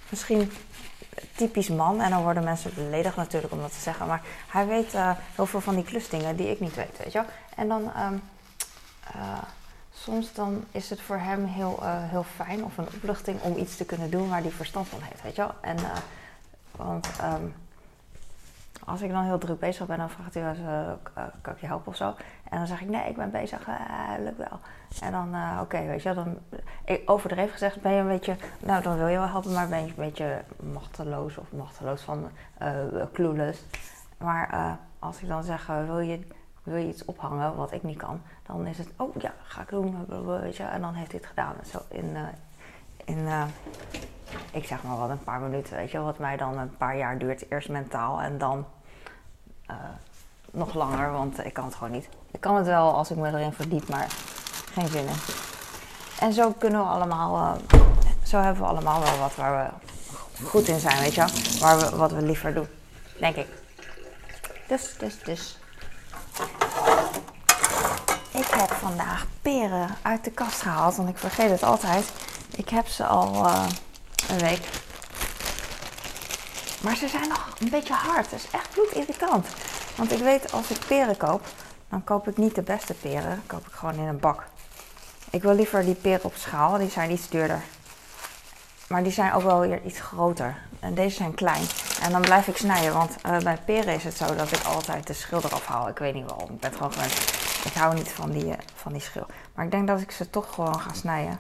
misschien 0.10 0.52
typisch 1.36 1.70
man. 1.70 2.02
En 2.02 2.10
dan 2.10 2.24
worden 2.24 2.44
mensen 2.44 2.74
beledigd 2.74 3.16
natuurlijk 3.16 3.54
om 3.54 3.60
dat 3.60 3.72
te 3.72 3.80
zeggen. 3.80 4.08
Maar 4.08 4.22
hij 4.48 4.68
weet 4.68 4.94
uh, 4.94 5.12
heel 5.36 5.46
veel 5.46 5.62
van 5.62 5.76
die 5.76 5.84
klusdingen 5.84 6.36
die 6.36 6.50
ik 6.50 6.60
niet 6.60 6.76
weet, 6.76 6.98
weet 6.98 7.12
je 7.12 7.20
wel. 7.20 7.28
En 7.56 7.68
dan... 7.68 7.82
Um, 7.82 8.22
uh, 9.16 9.38
soms 9.94 10.34
dan 10.34 10.64
is 10.72 10.90
het 10.90 11.02
voor 11.02 11.18
hem 11.18 11.46
heel, 11.46 11.80
uh, 11.82 12.10
heel 12.10 12.26
fijn 12.36 12.64
of 12.64 12.78
een 12.78 12.88
opluchting 12.96 13.42
om 13.42 13.58
iets 13.58 13.78
te 13.78 13.86
kunnen 13.86 14.10
doen 14.10 14.30
waar 14.30 14.42
hij 14.42 14.52
verstand 14.52 14.88
van 14.88 15.02
heeft, 15.02 15.22
weet 15.22 15.36
je 15.36 15.42
wel. 15.42 15.54
En, 15.62 15.78
want 16.72 17.08
um, 17.24 17.54
als 18.86 19.02
ik 19.02 19.12
dan 19.12 19.24
heel 19.24 19.38
druk 19.38 19.60
bezig 19.60 19.86
ben, 19.86 19.98
dan 19.98 20.10
vraagt 20.10 20.34
hij 20.34 20.44
wel 20.44 20.52
eens, 20.52 21.00
kan 21.42 21.54
ik 21.54 21.60
je 21.60 21.68
helpen 21.68 21.88
of 21.88 21.96
zo? 21.96 22.16
En 22.50 22.58
dan 22.58 22.68
zeg 22.68 22.82
ik, 22.82 22.90
nee, 22.90 23.10
ik 23.10 23.16
ben 23.16 23.32
bezig, 23.32 23.68
uh, 23.68 23.76
lukt 24.20 24.38
wel. 24.38 24.60
En 25.02 25.12
dan, 25.12 25.36
oké, 25.62 25.86
weet 25.86 26.04
je, 26.04 26.14
dan, 26.14 26.38
overdreven 27.06 27.52
gezegd 27.52 27.82
ben 27.82 27.92
je 27.92 28.00
een 28.00 28.08
beetje, 28.08 28.36
nou 28.60 28.84
dan 28.84 28.98
wil 28.98 29.08
je 29.08 29.18
wel 29.18 29.28
helpen, 29.28 29.54
maar 29.54 29.68
ben 29.68 29.82
je 29.82 29.88
een 29.88 29.94
beetje 29.96 30.42
machteloos 30.74 31.38
of 31.38 31.52
machteloos 31.52 32.02
van 32.02 32.30
clueless. 33.14 33.66
Maar 34.18 34.78
als 35.00 35.22
ik 35.22 35.28
dan 35.28 35.44
zeg, 35.44 35.68
wil, 35.68 36.00
je, 36.00 36.20
wil 36.64 36.76
je 36.76 36.88
iets 36.88 37.06
ophangen 37.06 37.56
wat 37.56 37.72
ik 37.72 37.84
niet 37.84 37.98
kan, 37.98 38.22
dan 38.46 38.68
is 38.68 38.78
het, 38.78 38.90
oh 38.96 39.16
ja, 39.20 39.34
ga 39.44 39.62
ik 39.62 39.70
doen, 39.70 40.06
weet 40.42 40.58
je, 40.58 40.64
en 40.64 40.82
dan 40.82 40.94
heeft 40.94 41.12
hij 41.12 41.20
het 41.20 41.30
gedaan. 41.30 41.56
Zo 41.66 41.80
in, 41.88 42.18
in 43.06 43.28
ik 44.52 44.66
zeg 44.66 44.84
maar 44.84 44.98
wat, 44.98 45.10
een 45.10 45.24
paar 45.24 45.40
minuten, 45.40 45.76
weet 45.76 45.92
je, 45.92 46.00
wat 46.00 46.18
mij 46.18 46.38
dan 46.38 46.58
een 46.58 46.78
paar 46.78 46.98
jaar 46.98 47.18
duurt, 47.18 47.52
eerst 47.52 47.70
mentaal 47.70 48.22
en 48.22 48.38
dan 48.38 48.66
nog 50.52 50.74
langer, 50.74 51.12
want 51.12 51.46
ik 51.46 51.54
kan 51.54 51.66
het 51.66 51.76
gewoon 51.76 51.92
niet. 51.92 52.10
Ik 52.32 52.40
kan 52.40 52.56
het 52.56 52.66
wel 52.66 52.94
als 52.96 53.12
ik 53.12 53.18
me 53.18 53.28
erin 53.28 53.54
verdiep, 53.54 53.90
maar 53.90 54.08
geen 54.74 54.88
zin 54.88 55.08
in. 55.08 55.16
En 56.20 56.34
zo 56.34 56.52
kunnen 56.52 56.80
we 56.80 56.88
allemaal, 56.88 57.38
uh, 57.38 57.80
zo 58.24 58.40
hebben 58.42 58.62
we 58.62 58.70
allemaal 58.70 59.02
wel 59.02 59.18
wat 59.18 59.36
waar 59.36 59.74
we 60.38 60.46
goed 60.46 60.68
in 60.68 60.80
zijn, 60.80 61.00
weet 61.00 61.14
je. 61.14 61.58
Waar 61.60 61.80
we, 61.80 61.96
wat 61.96 62.12
we 62.12 62.22
liever 62.22 62.54
doen, 62.54 62.68
denk 63.20 63.36
ik. 63.36 63.48
Dus, 64.68 64.96
dus, 64.98 65.24
dus. 65.24 65.60
Ik 68.32 68.48
heb 68.48 68.72
vandaag 68.72 69.26
peren 69.42 69.90
uit 70.02 70.24
de 70.24 70.32
kast 70.32 70.62
gehaald, 70.62 70.96
want 70.96 71.10
ik 71.10 71.18
vergeet 71.18 71.50
het 71.50 71.64
altijd. 71.64 72.12
Ik 72.56 72.70
heb 72.70 72.88
ze 72.88 73.06
al 73.06 73.46
uh, 73.46 73.66
week. 74.40 74.66
Maar 76.82 76.96
ze 76.96 77.08
zijn 77.08 77.28
nog 77.28 77.50
een 77.60 77.70
beetje 77.70 77.94
hard. 77.94 78.32
Het 78.32 78.40
is 78.40 78.52
echt 78.52 78.70
bloedirritant. 78.74 79.48
Want 79.96 80.12
ik 80.12 80.20
weet 80.20 80.52
als 80.52 80.70
ik 80.70 80.80
peren 80.88 81.18
koop, 81.18 81.46
dan 81.90 82.04
koop 82.04 82.28
ik 82.28 82.38
niet 82.38 82.56
de 82.56 82.62
beste 82.62 82.94
peren. 82.94 83.44
koop 83.46 83.68
ik 83.68 83.74
gewoon 83.74 83.96
in 83.96 84.08
een 84.08 84.20
bak. 84.20 84.44
Ik 85.30 85.42
wil 85.42 85.54
liever 85.54 85.84
die 85.84 85.96
peren 85.96 86.24
op 86.24 86.36
schaal, 86.36 86.78
die 86.78 86.90
zijn 86.90 87.12
iets 87.12 87.30
duurder. 87.30 87.62
Maar 88.88 89.04
die 89.04 89.12
zijn 89.12 89.34
ook 89.34 89.44
wel 89.44 89.60
weer 89.60 89.82
iets 89.86 90.00
groter. 90.00 90.58
En 90.80 90.94
deze 90.94 91.16
zijn 91.16 91.34
klein. 91.34 91.66
En 92.02 92.12
dan 92.12 92.22
blijf 92.22 92.48
ik 92.48 92.58
snijden, 92.58 92.94
want 92.94 93.16
uh, 93.26 93.38
bij 93.38 93.58
peren 93.66 93.94
is 93.94 94.04
het 94.04 94.18
zo 94.18 94.36
dat 94.36 94.52
ik 94.52 94.64
altijd 94.64 95.08
de 95.08 95.14
schil 95.14 95.42
eraf 95.44 95.66
haal. 95.66 95.88
Ik 95.88 95.98
weet 95.98 96.14
niet 96.14 96.30
waarom, 96.30 96.50
ik 96.50 96.60
ben 96.60 96.74
gewoon. 96.74 96.92
Ik 97.66 97.74
hou 97.74 97.96
niet 97.96 98.10
van 98.10 98.32
die, 98.32 98.46
uh, 98.46 98.54
van 98.76 98.92
die 98.92 99.02
schil. 99.02 99.26
Maar 99.54 99.66
ik 99.66 99.72
denk 99.72 99.88
dat 99.88 100.02
ik 100.02 100.12
ze 100.12 100.30
toch 100.30 100.54
gewoon 100.54 100.80
ga 100.80 100.94
snijden. 100.94 101.40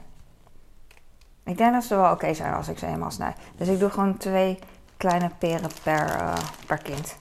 Ik 1.51 1.57
denk 1.57 1.73
dat 1.73 1.83
ze 1.83 1.95
wel 1.95 2.11
oké 2.11 2.33
zijn 2.33 2.53
als 2.53 2.67
ik 2.67 2.77
ze 2.77 2.85
eenmaal 2.85 3.11
snij. 3.11 3.33
Dus 3.55 3.67
ik 3.67 3.79
doe 3.79 3.89
gewoon 3.89 4.17
twee 4.17 4.59
kleine 4.97 5.29
peren 5.37 5.69
per, 5.83 6.21
uh, 6.21 6.33
per 6.65 6.77
kind. 6.77 7.17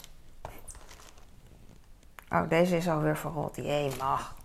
Oh, 2.29 2.49
deze 2.49 2.77
is 2.77 2.89
alweer 2.89 3.17
verrot. 3.17 3.57
Jee, 3.57 3.93
mag. 3.99 4.37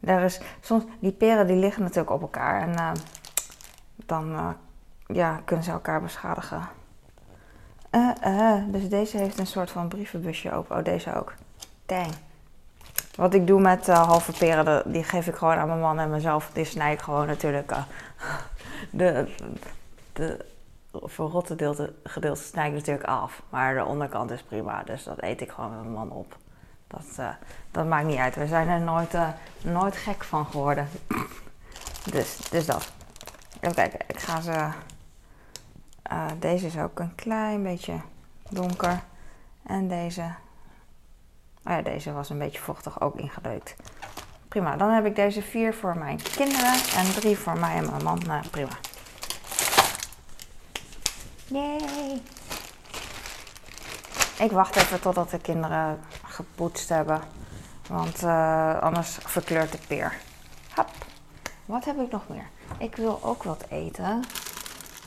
Er 0.00 0.22
is 0.22 0.40
soms, 0.60 0.84
die 1.00 1.12
peren 1.12 1.46
die 1.46 1.56
liggen 1.56 1.82
natuurlijk 1.82 2.10
op 2.10 2.20
elkaar 2.20 2.60
en 2.60 2.70
uh, 2.70 2.90
dan 3.96 4.32
uh, 4.32 4.48
ja, 5.06 5.40
kunnen 5.44 5.64
ze 5.64 5.70
elkaar 5.70 6.02
beschadigen. 6.02 6.68
Dus 8.68 8.88
deze 8.88 9.16
heeft 9.16 9.38
een 9.38 9.46
soort 9.46 9.70
van 9.70 9.88
brievenbusje 9.88 10.52
open. 10.52 10.76
Oh, 10.76 10.84
deze 10.84 11.14
ook. 11.14 11.34
Dang. 11.86 12.12
Wat 13.14 13.34
ik 13.34 13.46
doe 13.46 13.60
met 13.60 13.86
halve 13.86 14.32
peren, 14.32 14.92
die 14.92 15.04
geef 15.04 15.26
ik 15.26 15.34
gewoon 15.34 15.56
aan 15.56 15.68
mijn 15.68 15.80
man 15.80 15.98
en 15.98 16.10
mezelf. 16.10 16.50
Die 16.52 16.64
snij 16.64 16.92
ik 16.92 17.00
gewoon 17.00 17.26
natuurlijk. 17.26 17.72
De, 18.90 19.34
de 20.12 20.44
verrotte 20.92 21.52
gedeelte, 21.52 21.94
gedeelte 22.04 22.42
snij 22.42 22.66
ik 22.66 22.74
natuurlijk 22.74 23.08
af. 23.08 23.42
Maar 23.48 23.74
de 23.74 23.84
onderkant 23.84 24.30
is 24.30 24.42
prima, 24.42 24.82
dus 24.82 25.04
dat 25.04 25.22
eet 25.22 25.40
ik 25.40 25.50
gewoon 25.50 25.70
met 25.70 25.80
mijn 25.80 25.92
man 25.92 26.10
op. 26.10 26.36
Dat, 26.86 27.16
uh, 27.20 27.28
dat 27.70 27.86
maakt 27.86 28.06
niet 28.06 28.18
uit. 28.18 28.34
We 28.34 28.46
zijn 28.46 28.68
er 28.68 28.80
nooit, 28.80 29.14
uh, 29.14 29.28
nooit 29.62 29.96
gek 29.96 30.24
van 30.24 30.46
geworden. 30.46 30.88
dus, 32.12 32.36
dus 32.50 32.66
dat. 32.66 32.92
Even 33.60 33.74
kijken. 33.74 34.00
Ik 34.06 34.18
ga 34.18 34.40
ze. 34.40 34.68
Uh, 36.12 36.26
deze 36.38 36.66
is 36.66 36.78
ook 36.78 36.98
een 36.98 37.14
klein 37.14 37.62
beetje 37.62 38.00
donker. 38.48 39.02
En 39.62 39.88
deze. 39.88 40.22
Oh 41.64 41.72
ja, 41.72 41.82
deze 41.82 42.12
was 42.12 42.30
een 42.30 42.38
beetje 42.38 42.60
vochtig 42.60 43.00
ook 43.00 43.16
ingedeukt. 43.16 43.76
Prima. 44.56 44.76
Dan 44.76 44.90
heb 44.90 45.06
ik 45.06 45.16
deze 45.16 45.42
vier 45.42 45.74
voor 45.74 45.98
mijn 45.98 46.20
kinderen 46.36 46.72
en 46.72 47.12
drie 47.14 47.38
voor 47.38 47.58
mij 47.58 47.76
en 47.76 47.90
mijn 47.90 48.02
man. 48.02 48.22
Nou, 48.26 48.48
prima. 48.48 48.70
Yay! 51.46 52.22
Ik 54.38 54.50
wacht 54.50 54.76
even 54.76 55.00
totdat 55.00 55.30
de 55.30 55.38
kinderen 55.38 56.00
gepoetst 56.24 56.88
hebben. 56.88 57.20
Want 57.88 58.22
uh, 58.22 58.78
anders 58.78 59.18
verkleurt 59.20 59.72
de 59.72 59.78
peer. 59.86 60.14
Hap. 60.74 60.90
Wat 61.64 61.84
heb 61.84 62.00
ik 62.00 62.10
nog 62.10 62.28
meer? 62.28 62.46
Ik 62.78 62.96
wil 62.96 63.18
ook 63.22 63.42
wat 63.42 63.64
eten. 63.68 64.24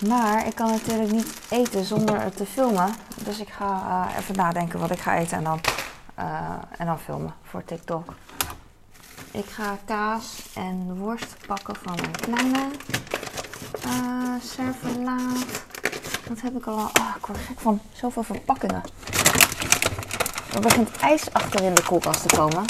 Maar 0.07 0.47
ik 0.47 0.55
kan 0.55 0.69
natuurlijk 0.69 1.11
niet 1.11 1.41
eten 1.49 1.83
zonder 1.85 2.21
het 2.21 2.37
te 2.37 2.45
filmen. 2.45 2.93
Dus 3.23 3.39
ik 3.39 3.49
ga 3.49 3.65
uh, 3.65 4.17
even 4.17 4.35
nadenken 4.35 4.79
wat 4.79 4.91
ik 4.91 4.99
ga 4.99 5.17
eten 5.17 5.37
en 5.37 5.43
dan, 5.43 5.59
uh, 6.19 6.51
en 6.77 6.85
dan 6.85 6.99
filmen 6.99 7.33
voor 7.43 7.63
TikTok. 7.65 8.13
Ik 9.31 9.45
ga 9.45 9.77
kaas 9.85 10.41
en 10.55 10.97
worst 10.97 11.35
pakken 11.47 11.75
van 11.75 11.95
mijn 11.95 12.11
kleine. 12.11 12.69
Uh, 13.85 14.33
servelaat. 14.41 15.63
Wat 16.27 16.41
heb 16.41 16.55
ik 16.55 16.65
al? 16.65 16.77
Ah, 16.77 17.15
ik 17.17 17.25
word 17.25 17.39
gek 17.39 17.59
van 17.59 17.81
zoveel 17.91 18.23
verpakkingen. 18.23 18.81
Er 20.53 20.61
begint 20.61 20.97
ijs 20.97 21.33
achter 21.33 21.63
in 21.63 21.73
de 21.73 21.83
koelkast 21.83 22.29
te 22.29 22.35
komen. 22.35 22.65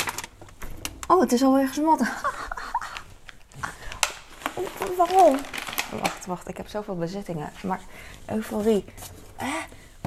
Oh, 1.08 1.20
het 1.20 1.32
is 1.32 1.44
alweer 1.44 1.68
gesmolten. 1.68 2.08
Waarom? 4.98 5.38
Wacht, 6.02 6.26
wacht. 6.26 6.48
Ik 6.48 6.58
heb 6.58 6.68
zoveel 6.68 6.96
bezittingen. 6.96 7.52
Maar 7.64 7.82
euforie. 8.26 8.86
Eh? 9.36 9.48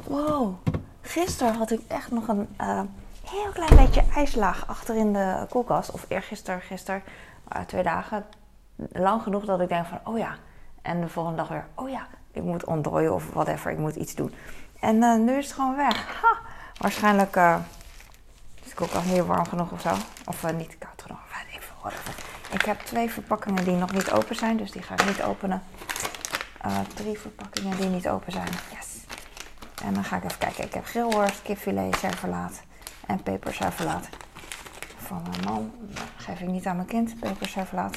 Wow. 0.04 0.54
Gisteren 1.02 1.54
had 1.54 1.70
ik 1.70 1.80
echt 1.86 2.10
nog 2.10 2.28
een 2.28 2.48
uh, 2.60 2.80
heel 3.32 3.52
klein 3.52 3.76
beetje 3.76 4.04
ijslaag 4.14 4.66
achter 4.66 4.96
in 4.96 5.12
de 5.12 5.46
koelkast. 5.48 5.90
Of 5.90 6.04
eergisteren, 6.08 6.60
gisteren. 6.60 7.02
Uh, 7.56 7.62
twee 7.62 7.82
dagen. 7.82 8.24
Lang 8.92 9.22
genoeg 9.22 9.44
dat 9.44 9.60
ik 9.60 9.68
denk 9.68 9.86
van, 9.86 10.00
oh 10.04 10.18
ja. 10.18 10.36
En 10.82 11.00
de 11.00 11.08
volgende 11.08 11.36
dag 11.36 11.48
weer, 11.48 11.66
oh 11.74 11.88
ja. 11.88 12.06
Ik 12.32 12.42
moet 12.42 12.64
ontdooien 12.64 13.14
of 13.14 13.30
whatever. 13.32 13.70
Ik 13.70 13.78
moet 13.78 13.94
iets 13.94 14.14
doen. 14.14 14.34
En 14.80 14.96
uh, 14.96 15.16
nu 15.16 15.36
is 15.38 15.44
het 15.44 15.54
gewoon 15.54 15.76
weg. 15.76 16.20
Ha! 16.22 16.38
Waarschijnlijk 16.78 17.36
uh, 17.36 17.56
de 18.64 18.74
koelkast 18.74 19.06
niet 19.06 19.26
warm 19.26 19.46
genoeg 19.46 19.72
of 19.72 19.80
zo. 19.80 19.94
Of 20.26 20.52
niet 20.52 20.78
koud 20.78 21.02
genoeg. 21.02 21.20
Even, 21.86 22.12
ik 22.50 22.62
heb 22.62 22.80
twee 22.80 23.10
verpakkingen 23.10 23.64
die 23.64 23.76
nog 23.76 23.92
niet 23.92 24.10
open 24.10 24.36
zijn, 24.36 24.56
dus 24.56 24.70
die 24.70 24.82
ga 24.82 24.94
ik 24.94 25.06
niet 25.06 25.22
openen. 25.22 25.62
Drie 26.94 27.18
verpakkingen 27.18 27.76
die 27.76 27.88
niet 27.88 28.08
open 28.08 28.32
zijn. 28.32 28.48
Yes. 28.74 29.04
En 29.84 29.94
dan 29.94 30.04
ga 30.04 30.16
ik 30.16 30.24
even 30.24 30.38
kijken. 30.38 30.64
Ik 30.64 30.74
heb 30.74 30.84
grillworst, 30.84 31.42
kipfilet, 31.42 31.96
servelaat 31.96 32.62
en 33.12 33.22
peperservelaat. 33.22 34.08
Van 34.96 35.22
mijn 35.30 35.44
man. 35.44 35.72
Geef 36.16 36.40
ik 36.40 36.48
niet 36.48 36.66
aan 36.66 36.76
mijn 36.76 36.88
kind, 36.88 37.20
peperservelaat. 37.20 37.96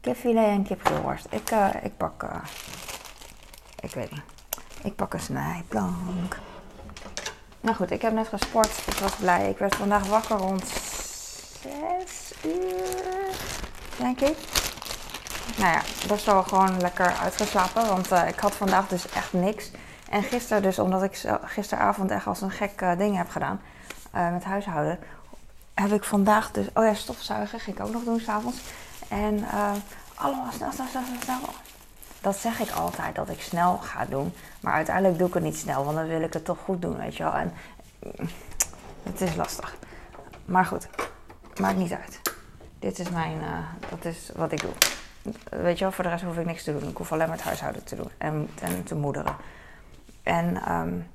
Kipfilet 0.00 0.46
en 0.46 0.62
kipgrillworst. 0.62 1.26
Ik, 1.30 1.50
uh, 1.50 1.68
ik 1.82 1.96
pak... 1.96 2.22
Uh, 2.22 2.30
ik 3.80 3.94
weet 3.94 4.10
niet. 4.10 4.22
Ik 4.82 4.94
pak 4.94 5.14
een 5.14 5.20
snijplank. 5.20 6.38
Nou 7.60 7.76
goed, 7.76 7.90
ik 7.90 8.02
heb 8.02 8.12
net 8.12 8.28
gesport. 8.28 8.82
Ik 8.86 8.94
was 8.94 9.14
blij. 9.14 9.50
Ik 9.50 9.58
werd 9.58 9.74
vandaag 9.74 10.06
wakker 10.06 10.36
rond 10.36 10.66
6 10.66 12.32
uur, 12.44 13.34
denk 13.96 14.20
ik. 14.20 14.36
Nou 15.56 15.72
ja, 15.72 15.82
best 16.08 16.24
wel 16.24 16.42
gewoon 16.42 16.80
lekker 16.80 17.12
uitgeslapen. 17.12 17.88
Want 17.88 18.12
uh, 18.12 18.28
ik 18.28 18.38
had 18.38 18.54
vandaag 18.54 18.88
dus 18.88 19.08
echt 19.08 19.32
niks. 19.32 19.70
En 20.08 20.22
gisteren 20.22 20.62
dus, 20.62 20.78
omdat 20.78 21.02
ik 21.02 21.24
gisteravond 21.42 22.10
echt 22.10 22.26
als 22.26 22.40
een 22.40 22.50
gek 22.50 22.80
uh, 22.80 22.96
ding 22.96 23.16
heb 23.16 23.30
gedaan. 23.30 23.60
Uh, 24.14 24.32
met 24.32 24.44
huishouden. 24.44 24.98
Heb 25.74 25.92
ik 25.92 26.04
vandaag 26.04 26.50
dus... 26.50 26.66
Oh 26.74 26.84
ja, 26.84 26.94
stofzuigen 26.94 27.60
ging 27.60 27.76
ik 27.78 27.84
ook 27.84 27.92
nog 27.92 28.04
doen 28.04 28.20
s'avonds. 28.20 28.60
En 29.08 29.44
allemaal 30.14 30.52
snel, 30.52 30.72
snel, 30.72 30.86
snel, 30.86 31.02
snel. 31.22 31.38
Dat 32.20 32.36
zeg 32.36 32.60
ik 32.60 32.70
altijd, 32.70 33.14
dat 33.14 33.28
ik 33.28 33.40
snel 33.40 33.76
ga 33.76 34.04
doen. 34.04 34.32
Maar 34.60 34.72
uiteindelijk 34.72 35.18
doe 35.18 35.28
ik 35.28 35.34
het 35.34 35.42
niet 35.42 35.56
snel. 35.56 35.84
Want 35.84 35.96
dan 35.96 36.06
wil 36.06 36.20
ik 36.20 36.32
het 36.32 36.44
toch 36.44 36.58
goed 36.64 36.82
doen, 36.82 36.96
weet 36.96 37.16
je 37.16 37.22
wel. 37.22 37.32
En 37.32 37.52
het 39.02 39.20
is 39.20 39.34
lastig. 39.34 39.76
Maar 40.44 40.64
goed, 40.64 40.88
maakt 41.60 41.76
niet 41.76 41.92
uit. 41.92 42.20
Dit 42.78 42.98
is 42.98 43.10
mijn... 43.10 43.40
dat 43.88 44.04
is 44.04 44.30
wat 44.36 44.52
ik 44.52 44.60
doe. 44.60 44.72
Weet 45.50 45.78
je 45.78 45.84
wel, 45.84 45.92
voor 45.92 46.04
de 46.04 46.10
rest 46.10 46.24
hoef 46.24 46.36
ik 46.36 46.46
niks 46.46 46.64
te 46.64 46.78
doen. 46.78 46.88
Ik 46.88 46.96
hoef 46.96 47.12
alleen 47.12 47.28
maar 47.28 47.36
het 47.36 47.46
huishouden 47.46 47.84
te 47.84 47.96
doen 47.96 48.10
en, 48.18 48.50
en 48.60 48.84
te 48.84 48.94
moederen. 48.94 49.36
En 50.28 50.72
um, 50.72 51.10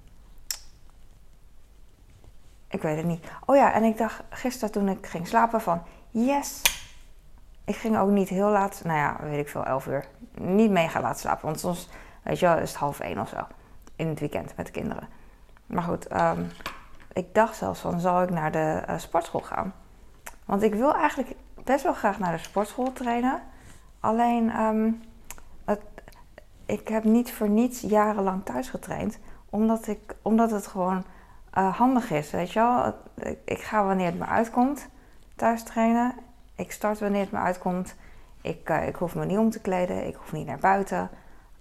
ik 2.68 2.82
weet 2.82 2.98
het 2.98 3.06
niet. 3.06 3.26
Oh 3.46 3.56
ja, 3.56 3.74
en 3.74 3.84
ik 3.84 3.98
dacht 3.98 4.22
gisteren 4.30 4.72
toen 4.72 4.90
ik 4.90 5.08
ging 5.08 5.28
slapen 5.28 5.62
van 5.62 5.82
yes. 6.10 6.62
Ik 7.66 7.76
ging 7.76 7.98
ook 7.98 8.10
niet 8.10 8.30
heel 8.30 8.50
laat, 8.50 8.82
nou 8.84 8.98
ja, 8.98 9.18
weet 9.22 9.40
ik 9.40 9.50
veel, 9.50 9.66
elf 9.66 9.88
uur. 9.88 10.06
Niet 10.38 10.72
mega 10.72 11.02
laat 11.02 11.20
slapen, 11.20 11.46
want 11.46 11.60
soms, 11.60 11.90
weet 12.24 12.40
je 12.40 12.46
wel, 12.46 12.58
is 12.58 12.70
het 12.70 12.80
half 12.80 13.00
één 13.00 13.20
of 13.20 13.30
zo. 13.30 13.48
In 13.96 14.08
het 14.08 14.20
weekend 14.20 14.56
met 14.56 14.66
de 14.66 14.72
kinderen. 14.72 15.08
Maar 15.66 15.84
goed, 15.84 16.12
um, 16.22 16.52
ik 17.14 17.34
dacht 17.34 17.56
zelfs 17.56 17.80
van, 17.80 18.00
zal 18.00 18.22
ik 18.22 18.30
naar 18.30 18.52
de 18.52 18.84
uh, 18.90 18.98
sportschool 18.98 19.42
gaan? 19.42 19.74
Want 20.46 20.62
ik 20.62 20.74
wil 20.74 20.96
eigenlijk 20.96 21.36
best 21.64 21.84
wel 21.84 21.94
graag 21.94 22.20
naar 22.20 22.32
de 22.32 22.44
sportschool 22.44 22.94
trainen. 22.94 23.42
Alleen, 24.00 24.62
um, 24.62 25.02
ik 26.74 26.88
heb 26.88 27.04
niet 27.04 27.34
voor 27.34 27.50
niets 27.50 27.82
jarenlang 27.82 28.46
thuis 28.46 28.70
getraind. 28.70 29.20
Omdat, 29.50 29.88
ik, 29.88 30.16
omdat 30.22 30.52
het 30.52 30.68
gewoon 30.68 31.04
uh, 31.58 31.78
handig 31.78 32.12
is, 32.12 32.32
weet 32.32 32.52
je 32.52 32.60
wel. 32.60 32.96
Ik, 33.46 33.62
ga 33.62 33.86
wanneer 33.86 34.06
het 34.06 34.20
me 34.20 34.26
uitkomt 34.26 34.88
thuis 35.36 35.64
trainen. 35.64 36.14
Ik 36.56 36.72
start 36.72 37.00
wanneer 37.00 37.22
het 37.22 37.32
me 37.32 37.38
uitkomt. 37.38 37.96
Ik, 38.42 38.70
uh, 38.70 38.88
ik 38.88 38.96
hoef 38.96 39.16
me 39.16 39.26
niet 39.26 39.38
om 39.38 39.50
te 39.50 39.60
kleden. 39.60 40.08
Ik 40.08 40.16
hoef 40.16 40.32
niet 40.32 40.46
naar 40.46 40.60
buiten. 40.60 41.10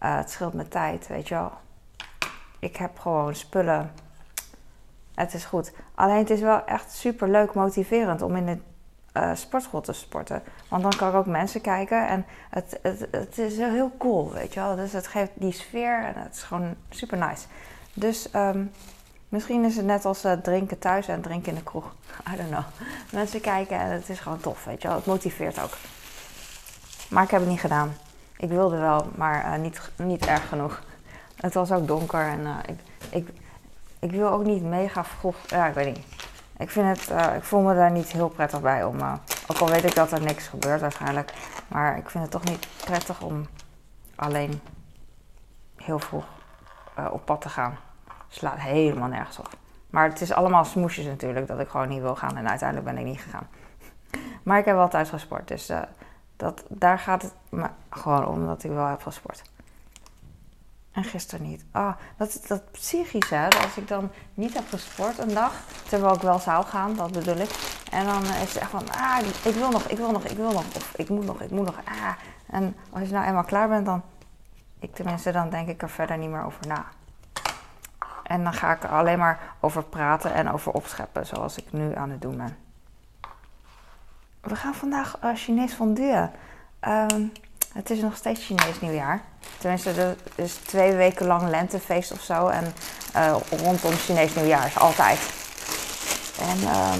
Uh, 0.02 0.16
het 0.16 0.30
scheelt 0.30 0.54
me 0.54 0.68
tijd, 0.68 1.06
weet 1.06 1.28
je 1.28 1.34
wel. 1.34 1.52
Ik 2.58 2.76
heb 2.76 2.98
gewoon 2.98 3.34
spullen. 3.34 3.90
Het 5.14 5.34
is 5.34 5.44
goed. 5.44 5.72
Alleen 5.94 6.18
het 6.18 6.30
is 6.30 6.40
wel 6.40 6.64
echt 6.64 6.92
super 6.92 7.28
leuk 7.28 7.54
motiverend 7.54 8.22
om 8.22 8.36
in 8.36 8.46
de 8.46 8.58
uh, 9.16 9.30
sportschool 9.34 9.80
te 9.80 9.92
sporten. 9.92 10.42
Want 10.68 10.82
dan 10.82 10.96
kan 10.96 11.08
ik 11.08 11.14
ook 11.14 11.26
mensen 11.26 11.60
kijken 11.60 12.08
en 12.08 12.24
het, 12.50 12.78
het, 12.82 13.06
het 13.10 13.38
is 13.38 13.56
heel 13.56 13.92
cool, 13.98 14.32
weet 14.32 14.54
je 14.54 14.60
wel. 14.60 14.76
Dus 14.76 14.92
het 14.92 15.06
geeft 15.06 15.30
die 15.34 15.52
sfeer 15.52 16.04
en 16.04 16.22
het 16.22 16.34
is 16.34 16.42
gewoon 16.42 16.74
super 16.90 17.18
nice. 17.18 17.46
Dus 17.92 18.28
um, 18.34 18.70
misschien 19.28 19.64
is 19.64 19.76
het 19.76 19.84
net 19.84 20.04
als 20.04 20.24
uh, 20.24 20.32
drinken 20.32 20.78
thuis 20.78 21.08
en 21.08 21.20
drinken 21.20 21.48
in 21.48 21.58
de 21.58 21.62
kroeg. 21.62 21.94
I 22.32 22.36
don't 22.36 22.48
know. 22.48 22.64
Mensen 23.12 23.40
kijken 23.40 23.78
en 23.78 23.90
het 23.90 24.08
is 24.08 24.20
gewoon 24.20 24.40
tof, 24.40 24.64
weet 24.64 24.82
je 24.82 24.88
wel. 24.88 24.96
Het 24.96 25.06
motiveert 25.06 25.62
ook. 25.62 25.76
Maar 27.08 27.22
ik 27.22 27.30
heb 27.30 27.40
het 27.40 27.48
niet 27.48 27.60
gedaan. 27.60 27.92
Ik 28.36 28.48
wilde 28.48 28.78
wel, 28.78 29.10
maar 29.14 29.44
uh, 29.44 29.62
niet, 29.62 29.90
niet 29.96 30.26
erg 30.26 30.48
genoeg. 30.48 30.82
Het 31.36 31.54
was 31.54 31.72
ook 31.72 31.86
donker 31.86 32.20
en 32.20 32.46
ik, 32.66 32.78
ik, 33.10 33.28
ik 33.98 34.10
wil 34.10 34.28
ook 34.28 34.44
niet 34.44 34.62
mega 34.62 35.04
vroeg... 35.04 35.36
Ja, 35.46 35.66
ik 35.66 35.74
weet 35.74 35.86
niet. 35.86 36.04
Ik, 36.62 36.70
vind 36.70 36.98
het, 36.98 37.10
uh, 37.10 37.36
ik 37.36 37.42
voel 37.42 37.60
me 37.60 37.74
daar 37.74 37.90
niet 37.90 38.12
heel 38.12 38.28
prettig 38.28 38.60
bij 38.60 38.84
om. 38.84 38.98
Uh, 38.98 39.12
ook 39.46 39.58
al 39.58 39.68
weet 39.68 39.84
ik 39.84 39.94
dat 39.94 40.12
er 40.12 40.22
niks 40.22 40.48
gebeurt 40.48 40.80
waarschijnlijk. 40.80 41.32
Maar 41.68 41.96
ik 41.96 42.10
vind 42.10 42.22
het 42.22 42.32
toch 42.32 42.44
niet 42.44 42.66
prettig 42.84 43.22
om 43.22 43.46
alleen 44.14 44.60
heel 45.76 45.98
vroeg 45.98 46.24
uh, 46.98 47.06
op 47.12 47.24
pad 47.24 47.40
te 47.40 47.48
gaan. 47.48 47.76
Slaat 48.28 48.58
helemaal 48.58 49.08
nergens 49.08 49.38
op. 49.38 49.48
Maar 49.90 50.08
het 50.08 50.20
is 50.20 50.32
allemaal 50.32 50.64
smoesjes 50.64 51.04
natuurlijk 51.04 51.46
dat 51.46 51.60
ik 51.60 51.68
gewoon 51.68 51.88
niet 51.88 52.00
wil 52.00 52.16
gaan. 52.16 52.36
En 52.36 52.48
uiteindelijk 52.48 52.94
ben 52.94 52.98
ik 52.98 53.04
niet 53.04 53.20
gegaan. 53.20 53.48
Maar 54.44 54.58
ik 54.58 54.64
heb 54.64 54.74
wel 54.74 54.88
thuis 54.88 55.08
gesport. 55.08 55.48
Dus 55.48 55.72
dat, 56.36 56.64
daar 56.68 56.98
gaat 56.98 57.22
het 57.22 57.34
me 57.48 57.66
gewoon 57.90 58.26
om 58.26 58.46
dat 58.46 58.64
ik 58.64 58.70
wel 58.70 58.86
heb 58.86 59.02
gesport. 59.02 59.42
En 60.92 61.04
gisteren 61.04 61.46
niet. 61.46 61.64
Ah, 61.70 61.96
dat, 62.16 62.40
dat 62.46 62.72
psychische, 62.72 63.34
hè? 63.34 63.48
als 63.48 63.76
ik 63.76 63.88
dan 63.88 64.10
niet 64.34 64.54
heb 64.54 64.68
gesport 64.68 65.18
een 65.18 65.34
dag, 65.34 65.52
terwijl 65.88 66.14
ik 66.14 66.20
wel 66.20 66.38
zou 66.38 66.64
gaan, 66.64 66.94
dat 66.94 67.12
bedoel 67.12 67.36
ik. 67.36 67.50
En 67.90 68.04
dan 68.04 68.22
is 68.22 68.52
het 68.52 68.56
echt 68.56 68.70
van, 68.70 68.90
ah, 68.90 69.18
ik 69.44 69.54
wil 69.54 69.70
nog, 69.70 69.84
ik 69.84 69.96
wil 69.96 70.10
nog, 70.10 70.24
ik 70.24 70.36
wil 70.36 70.52
nog. 70.52 70.64
Of 70.76 70.94
ik 70.96 71.08
moet 71.08 71.24
nog, 71.24 71.40
ik 71.40 71.50
moet 71.50 71.66
nog, 71.66 71.76
ah. 71.84 72.12
En 72.46 72.76
als 72.90 73.08
je 73.08 73.14
nou 73.14 73.26
eenmaal 73.26 73.44
klaar 73.44 73.68
bent, 73.68 73.86
dan, 73.86 74.02
ik 74.78 74.94
tenminste, 74.94 75.32
dan 75.32 75.50
denk 75.50 75.68
ik 75.68 75.82
er 75.82 75.90
verder 75.90 76.18
niet 76.18 76.30
meer 76.30 76.44
over 76.44 76.66
na. 76.66 76.84
En 78.22 78.44
dan 78.44 78.52
ga 78.52 78.72
ik 78.72 78.82
er 78.82 78.88
alleen 78.88 79.18
maar 79.18 79.40
over 79.60 79.84
praten 79.84 80.34
en 80.34 80.50
over 80.50 80.72
opscheppen, 80.72 81.26
zoals 81.26 81.56
ik 81.56 81.72
nu 81.72 81.94
aan 81.94 82.10
het 82.10 82.22
doen 82.22 82.36
ben. 82.36 82.56
We 84.40 84.56
gaan 84.56 84.74
vandaag 84.74 85.18
uh, 85.24 85.34
Chinees 85.34 85.72
fondue. 85.72 86.28
Um, 86.80 87.32
het 87.72 87.90
is 87.90 88.00
nog 88.00 88.16
steeds 88.16 88.44
Chinees 88.44 88.80
nieuwjaar. 88.80 89.22
Tenminste, 89.58 89.90
er 89.90 90.16
is 90.34 90.54
twee 90.54 90.92
weken 90.92 91.26
lang 91.26 91.48
lentefeest 91.48 92.12
of 92.12 92.20
zo. 92.20 92.48
En 92.48 92.74
uh, 93.16 93.36
rondom 93.50 93.92
Chinees 93.92 94.34
nieuwjaar 94.34 94.66
is 94.66 94.78
altijd. 94.78 95.18
En, 96.40 96.58
uh, 96.58 96.92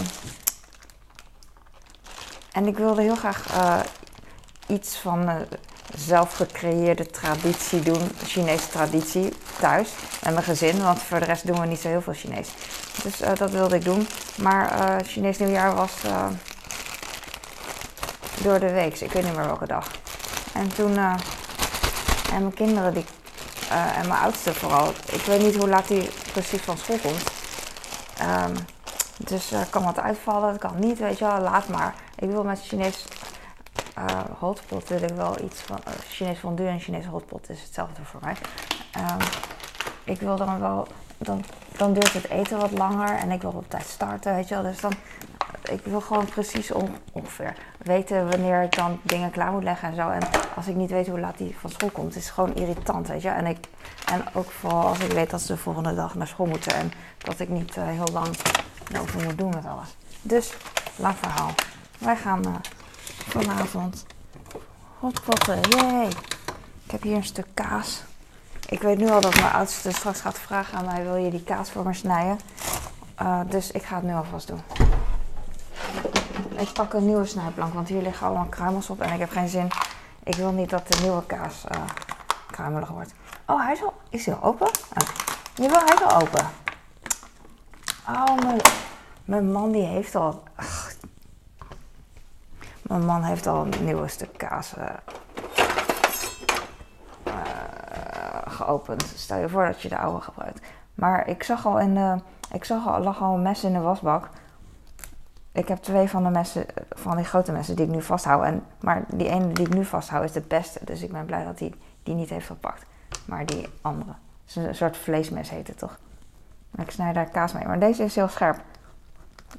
en 2.52 2.67
ik 2.67 2.76
wilde 2.76 3.02
heel 3.02 3.17
graag 3.17 3.55
uh, 3.55 3.81
iets 4.67 4.97
van 4.97 5.23
uh, 5.29 5.35
zelf 5.97 6.35
gecreëerde 6.35 7.07
traditie 7.07 7.81
doen. 7.81 8.11
Chinese 8.25 8.69
traditie 8.69 9.33
thuis 9.61 9.88
met 10.23 10.33
mijn 10.33 10.45
gezin. 10.45 10.83
Want 10.83 11.02
voor 11.02 11.19
de 11.19 11.25
rest 11.25 11.47
doen 11.47 11.61
we 11.61 11.67
niet 11.67 11.81
zo 11.81 11.88
heel 11.88 12.02
veel 12.02 12.12
Chinees. 12.12 12.49
Dus 13.02 13.38
dat 13.38 13.50
wilde 13.50 13.76
ik 13.76 13.85
doen. 13.85 14.07
Maar 14.37 15.00
Chinees 15.05 15.38
nieuwjaar 15.38 15.75
was 15.75 15.93
door 18.43 18.61
de 18.61 18.73
week. 18.73 19.00
Ik 19.00 19.12
weet 19.12 19.25
niet 19.25 19.37
meer 19.37 19.47
welke 19.47 19.67
dag. 19.67 20.01
En 20.54 20.75
toen, 20.75 20.92
uh, 20.92 21.14
en 22.32 22.40
mijn 22.40 22.54
kinderen, 22.54 22.94
die, 22.94 23.04
uh, 23.71 23.99
en 23.99 24.09
mijn 24.09 24.21
oudste 24.21 24.54
vooral, 24.54 24.88
ik 24.88 25.23
weet 25.23 25.42
niet 25.42 25.56
hoe 25.56 25.68
laat 25.68 25.88
hij 25.88 26.11
precies 26.32 26.61
van 26.61 26.78
school 26.78 26.99
komt. 26.99 27.30
Um, 28.23 28.54
dus 29.16 29.52
uh, 29.52 29.61
kan 29.71 29.85
wat 29.85 29.99
uitvallen, 29.99 30.49
het 30.49 30.61
kan 30.61 30.78
niet, 30.78 30.99
weet 30.99 31.18
je 31.18 31.25
wel, 31.25 31.40
laat 31.40 31.68
maar. 31.68 31.94
Ik 32.16 32.30
wil 32.30 32.44
met 32.44 32.61
Chinees 32.62 33.04
hotpot 34.38 34.88
wil 34.88 35.02
ik 35.02 35.14
wel 35.14 35.40
iets 35.40 35.61
van, 35.61 35.78
Chinees 36.09 36.38
fondue 36.38 36.68
en 36.68 36.80
Chinees 36.80 37.06
hotpot 37.06 37.50
is 37.50 37.62
hetzelfde 37.62 38.02
voor 38.04 38.21
mij. 38.23 38.37
Um, 38.97 39.26
ik 40.04 40.21
wil 40.21 40.37
dan 40.37 40.61
wel, 40.61 40.87
dan, 41.18 41.44
dan 41.76 41.92
duurt 41.92 42.12
het 42.12 42.28
eten 42.28 42.59
wat 42.59 42.71
langer 42.71 43.16
en 43.16 43.30
ik 43.30 43.42
wil 43.42 43.50
op 43.50 43.71
tijd 43.71 43.87
starten, 43.87 44.35
weet 44.35 44.49
je 44.49 44.54
wel. 44.54 44.62
Dus 44.62 44.80
dan 44.80 44.92
ik 45.73 45.81
wil 45.85 46.00
gewoon 46.00 46.25
precies 46.25 46.73
ongeveer 47.12 47.55
weten 47.79 48.29
wanneer 48.31 48.62
ik 48.62 48.76
dan 48.76 49.00
dingen 49.02 49.31
klaar 49.31 49.52
moet 49.52 49.62
leggen 49.62 49.88
en 49.88 49.95
zo. 49.95 50.09
En 50.09 50.21
als 50.57 50.67
ik 50.67 50.75
niet 50.75 50.91
weet 50.91 51.07
hoe 51.09 51.21
laat 51.21 51.38
die 51.38 51.57
van 51.59 51.71
school 51.71 51.91
komt, 51.91 52.17
is 52.17 52.25
het 52.25 52.35
gewoon 52.35 52.55
irritant, 52.55 53.09
weet 53.09 53.23
je. 53.23 53.29
En, 53.29 53.47
ik, 53.47 53.69
en 54.12 54.25
ook 54.33 54.50
vooral 54.50 54.87
als 54.87 54.99
ik 54.99 55.12
weet 55.12 55.31
dat 55.31 55.41
ze 55.41 55.52
de 55.52 55.59
volgende 55.59 55.95
dag 55.95 56.14
naar 56.14 56.26
school 56.26 56.47
moeten 56.47 56.75
en 56.75 56.93
dat 57.19 57.41
ik 57.41 57.49
niet 57.49 57.76
uh, 57.76 57.85
heel 57.87 58.09
lang 58.12 58.37
over 59.00 59.25
moet 59.25 59.38
doen 59.38 59.50
met 59.50 59.67
alles. 59.67 59.97
Dus, 60.23 60.55
lang 60.97 61.17
verhaal. 61.17 61.50
Wij 61.99 62.17
gaan 62.17 62.47
uh, 62.47 62.55
vanavond 63.29 64.07
hotpotten, 64.99 65.61
yay! 65.61 66.09
Ik 66.85 66.91
heb 66.91 67.02
hier 67.02 67.17
een 67.17 67.25
stuk 67.25 67.47
kaas. 67.55 68.02
Ik 68.69 68.83
weet 68.83 68.99
nu 68.99 69.11
al 69.11 69.21
dat 69.21 69.35
mijn 69.35 69.52
oudste 69.52 69.93
straks 69.93 70.21
gaat 70.21 70.38
vragen 70.38 70.79
aan 70.79 70.85
mij: 70.85 71.02
wil 71.02 71.17
je 71.17 71.31
die 71.31 71.45
kaas 71.45 71.71
voor 71.71 71.85
me 71.85 71.95
snijden? 71.95 72.38
Uh, 73.23 73.41
dus 73.47 73.71
ik 73.71 73.83
ga 73.83 73.95
het 73.95 74.05
nu 74.05 74.14
alvast 74.14 74.47
doen. 74.47 74.61
Ik 76.62 76.73
pak 76.73 76.92
een 76.92 77.07
nieuwe 77.07 77.25
snijplank, 77.25 77.75
want 77.75 77.88
hier 77.88 78.02
liggen 78.02 78.26
allemaal 78.26 78.47
kruimels 78.47 78.90
op 78.90 79.00
en 79.00 79.12
ik 79.12 79.19
heb 79.19 79.31
geen 79.31 79.49
zin. 79.49 79.71
Ik 80.23 80.35
wil 80.35 80.52
niet 80.52 80.71
dat 80.71 80.88
de 80.88 80.99
nieuwe 81.00 81.26
kaas 81.26 81.64
uh, 81.73 81.83
kruimelig 82.50 82.88
wordt. 82.88 83.14
Oh, 83.47 83.64
hij 83.64 83.73
is 83.73 83.83
al, 83.83 83.95
is 84.09 84.26
hij 84.26 84.35
al 84.35 84.42
open? 84.42 84.66
Oh. 84.66 85.09
Jawel, 85.54 85.78
hij 85.85 85.95
is 85.95 86.02
al 86.02 86.21
open. 86.21 86.47
Oh, 88.09 88.37
mijn, 88.45 88.61
mijn 89.25 89.52
man 89.52 89.73
die 89.73 89.85
heeft 89.85 90.14
al... 90.14 90.42
mijn 92.83 93.04
man 93.04 93.23
heeft 93.23 93.47
al 93.47 93.64
een 93.64 93.85
nieuwe 93.85 94.09
stuk 94.09 94.38
kaas 94.38 94.75
eh, 94.76 94.87
eh, 97.25 97.33
geopend. 98.47 99.12
Stel 99.16 99.38
je 99.38 99.49
voor 99.49 99.66
dat 99.66 99.83
je 99.83 99.88
de 99.88 99.99
oude 99.99 100.21
gebruikt. 100.21 100.61
Maar 100.95 101.28
ik 101.28 101.42
zag 101.42 101.66
al 101.66 101.78
in 101.78 101.95
de... 101.95 102.19
Ik 102.52 102.64
zag 102.64 102.87
al, 102.87 103.00
lag 103.00 103.23
al 103.23 103.35
een 103.35 103.42
mes 103.42 103.64
in 103.64 103.73
de 103.73 103.81
wasbak. 103.81 104.28
Ik 105.52 105.68
heb 105.68 105.78
twee 105.78 106.09
van 106.09 106.25
de 106.25 106.30
messen, 106.30 106.66
van 106.90 107.16
die 107.16 107.25
grote 107.25 107.52
messen 107.52 107.76
die 107.76 107.85
ik 107.87 107.90
nu 107.90 108.02
vasthoud. 108.02 108.44
En, 108.44 108.64
maar 108.80 109.04
die 109.09 109.28
ene 109.28 109.52
die 109.52 109.66
ik 109.66 109.75
nu 109.75 109.85
vasthoud 109.85 110.25
is 110.25 110.32
de 110.32 110.40
beste. 110.40 110.85
Dus 110.85 111.02
ik 111.02 111.12
ben 111.12 111.26
blij 111.26 111.44
dat 111.44 111.59
hij 111.59 111.75
die 112.02 112.14
niet 112.14 112.30
heeft 112.30 112.47
gepakt. 112.47 112.85
Maar 113.25 113.47
die 113.47 113.68
andere. 113.80 114.14
Een 114.54 114.75
soort 114.75 114.97
vleesmes 114.97 115.50
heet 115.50 115.66
het 115.66 115.78
toch? 115.78 115.99
Ik 116.76 116.90
snij 116.90 117.12
daar 117.12 117.28
kaas 117.28 117.52
mee. 117.52 117.66
Maar 117.66 117.78
deze 117.78 118.04
is 118.04 118.14
heel 118.14 118.28
scherp. 118.28 118.61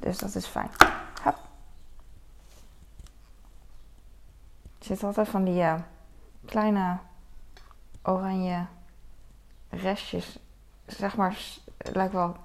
Dus 0.00 0.18
dat 0.18 0.34
is 0.34 0.46
fijn. 0.46 0.70
Hup. 1.22 1.36
Er 4.78 4.90
zitten 4.90 5.06
altijd 5.06 5.28
van 5.28 5.44
die 5.44 5.62
uh, 5.62 5.74
kleine 6.44 6.96
oranje 8.02 8.66
restjes. 9.70 10.38
Zeg 10.86 11.16
maar, 11.16 11.38
lijkt 11.76 12.12
wel... 12.12 12.36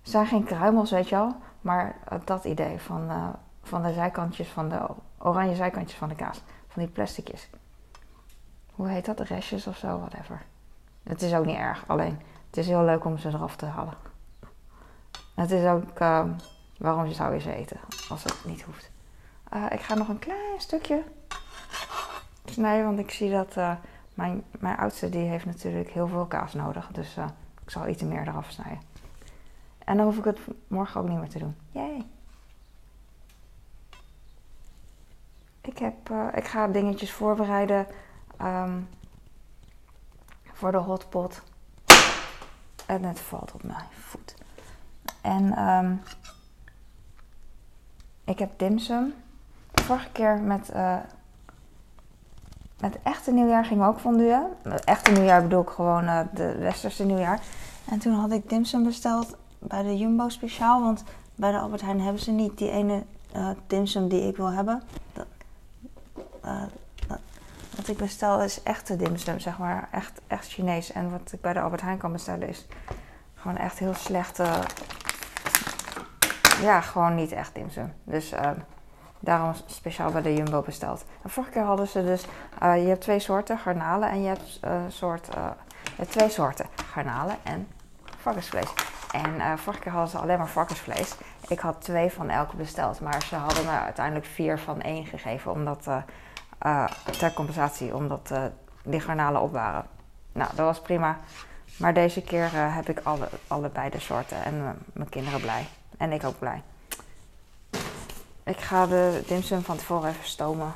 Het 0.00 0.12
zijn 0.12 0.26
geen 0.26 0.44
kruimels, 0.44 0.90
weet 0.90 1.08
je 1.08 1.14
wel. 1.14 1.36
Maar 1.64 1.96
uh, 2.12 2.18
dat 2.24 2.44
idee 2.44 2.80
van, 2.80 3.10
uh, 3.10 3.28
van 3.62 3.82
de 3.82 3.92
zijkantjes 3.92 4.48
van 4.48 4.68
de 4.68 4.86
oranje 5.18 5.54
zijkantjes 5.54 5.98
van 5.98 6.08
de 6.08 6.14
kaas. 6.14 6.42
Van 6.68 6.82
die 6.82 6.92
plasticjes. 6.92 7.50
Hoe 8.74 8.88
heet 8.88 9.04
dat? 9.04 9.20
Restjes 9.20 9.66
of 9.66 9.76
zo, 9.76 9.98
whatever. 9.98 10.42
Het 11.02 11.22
is 11.22 11.34
ook 11.34 11.44
niet 11.44 11.56
erg, 11.56 11.84
alleen 11.86 12.20
het 12.46 12.56
is 12.56 12.66
heel 12.66 12.84
leuk 12.84 13.04
om 13.04 13.18
ze 13.18 13.28
eraf 13.28 13.56
te 13.56 13.66
halen. 13.66 13.94
Het 15.34 15.50
is 15.50 15.66
ook 15.66 16.00
uh, 16.00 16.24
waarom 16.78 17.12
zou 17.12 17.34
je 17.34 17.40
ze 17.40 17.54
eten 17.54 17.80
als 18.08 18.24
het 18.24 18.44
niet 18.44 18.62
hoeft. 18.62 18.90
Uh, 19.54 19.66
ik 19.70 19.80
ga 19.80 19.94
nog 19.94 20.08
een 20.08 20.18
klein 20.18 20.60
stukje 20.60 21.02
snijden, 22.44 22.84
want 22.84 22.98
ik 22.98 23.10
zie 23.10 23.30
dat 23.30 23.56
mijn, 24.14 24.44
mijn 24.58 24.76
oudste 24.76 25.08
die 25.08 25.28
heeft 25.28 25.46
natuurlijk 25.46 25.90
heel 25.90 26.08
veel 26.08 26.26
kaas 26.26 26.54
nodig. 26.54 26.88
Dus 26.92 27.16
ik 27.62 27.70
zal 27.70 27.88
iets 27.88 28.02
meer 28.02 28.28
eraf 28.28 28.50
snijden. 28.50 28.80
En 29.84 29.96
dan 29.96 30.06
hoef 30.06 30.16
ik 30.16 30.24
het 30.24 30.38
morgen 30.66 31.00
ook 31.00 31.08
niet 31.08 31.18
meer 31.18 31.28
te 31.28 31.38
doen. 31.38 31.56
Yay! 31.70 32.06
Ik, 35.60 35.78
heb, 35.78 36.10
ik 36.34 36.44
ga 36.44 36.68
dingetjes 36.68 37.12
voorbereiden 37.12 37.86
um, 38.42 38.88
voor 40.52 40.72
de 40.72 40.78
hotpot. 40.78 41.42
En 42.86 43.04
het 43.04 43.20
valt 43.20 43.52
op 43.52 43.62
mijn 43.62 43.86
voet. 43.90 44.34
En 45.20 45.68
um, 45.68 46.02
ik 48.24 48.38
heb 48.38 48.58
dimsum. 48.58 49.14
Vorige 49.72 50.10
keer 50.10 50.40
met, 50.40 50.70
uh, 50.74 50.96
met 52.80 52.98
echte 53.02 53.32
nieuwjaar 53.32 53.64
ging 53.64 53.80
we 53.80 53.86
ook 53.86 54.00
fonduen. 54.00 54.48
Met 54.62 54.84
echte 54.84 55.10
nieuwjaar 55.10 55.42
bedoel 55.42 55.62
ik 55.62 55.68
gewoon 55.68 56.04
uh, 56.04 56.20
de 56.34 56.58
westerse 56.58 57.04
nieuwjaar. 57.04 57.40
En 57.90 57.98
toen 57.98 58.14
had 58.14 58.32
ik 58.32 58.48
dimsum 58.48 58.84
besteld 58.84 59.36
bij 59.68 59.82
de 59.82 59.96
Jumbo 59.96 60.28
speciaal. 60.28 60.82
Want 60.82 61.04
bij 61.34 61.52
de 61.52 61.58
Albert 61.58 61.80
Heijn 61.80 62.00
hebben 62.00 62.22
ze 62.22 62.30
niet 62.30 62.58
die 62.58 62.70
ene 62.70 63.02
uh, 63.36 63.50
dimsum 63.66 64.08
die 64.08 64.28
ik 64.28 64.36
wil 64.36 64.52
hebben. 64.52 64.82
Dat, 65.12 65.26
dat, 67.06 67.18
wat 67.76 67.88
ik 67.88 67.96
bestel 67.96 68.42
is 68.42 68.62
echte 68.62 68.96
dimsum, 68.96 69.40
zeg 69.40 69.58
maar. 69.58 69.88
Echt, 69.92 70.20
echt 70.26 70.48
Chinees. 70.48 70.92
En 70.92 71.10
wat 71.10 71.32
ik 71.32 71.40
bij 71.40 71.52
de 71.52 71.60
Albert 71.60 71.82
Heijn 71.82 71.98
kan 71.98 72.12
bestellen 72.12 72.48
is 72.48 72.66
gewoon 73.34 73.56
echt 73.56 73.78
heel 73.78 73.94
slechte 73.94 74.44
ja, 76.60 76.80
gewoon 76.80 77.14
niet 77.14 77.32
echt 77.32 77.54
dimsum. 77.54 77.92
Dus 78.04 78.32
uh, 78.32 78.50
daarom 79.20 79.52
speciaal 79.66 80.10
bij 80.10 80.22
de 80.22 80.34
Jumbo 80.34 80.62
besteld. 80.62 81.04
En 81.22 81.30
vorige 81.30 81.52
keer 81.52 81.62
hadden 81.62 81.88
ze 81.88 82.04
dus, 82.04 82.24
je 82.60 82.66
hebt 82.66 83.00
twee 83.00 83.18
soorten 83.18 83.58
garnalen 83.58 84.10
en 84.10 84.22
je 84.22 84.28
hebt, 84.28 84.60
soort, 84.88 85.26
je 85.82 85.96
hebt 85.96 86.10
twee 86.10 86.28
soorten 86.28 86.66
garnalen 86.92 87.36
en 87.42 87.68
varkensvlees. 88.18 88.93
En 89.14 89.58
vorige 89.58 89.82
keer 89.82 89.92
hadden 89.92 90.10
ze 90.10 90.18
alleen 90.18 90.38
maar 90.38 90.48
varkensvlees. 90.48 91.14
Ik 91.48 91.58
had 91.58 91.82
twee 91.82 92.10
van 92.10 92.30
elke 92.30 92.56
besteld, 92.56 93.00
maar 93.00 93.22
ze 93.22 93.34
hadden 93.34 93.64
me 93.64 93.70
uiteindelijk 93.70 94.26
vier 94.26 94.58
van 94.58 94.80
één 94.80 95.06
gegeven, 95.06 95.52
omdat, 95.52 95.88
ter 97.18 97.32
compensatie, 97.34 97.94
omdat 97.94 98.32
die 98.84 99.00
garnalen 99.00 99.40
op 99.40 99.52
waren. 99.52 99.86
Nou, 100.32 100.50
dat 100.54 100.66
was 100.66 100.80
prima. 100.80 101.18
Maar 101.76 101.94
deze 101.94 102.22
keer 102.22 102.48
heb 102.52 102.88
ik 102.88 103.00
alle, 103.02 103.28
allebei 103.46 103.90
de 103.90 104.00
soorten 104.00 104.44
en 104.44 104.78
mijn 104.92 105.08
kinderen 105.08 105.40
blij. 105.40 105.66
En 105.96 106.12
ik 106.12 106.24
ook 106.24 106.38
blij. 106.38 106.62
Ik 108.44 108.60
ga 108.60 108.86
de 108.86 109.22
dimsum 109.26 109.62
van 109.62 109.76
tevoren 109.76 110.08
even 110.10 110.28
stomen. 110.28 110.72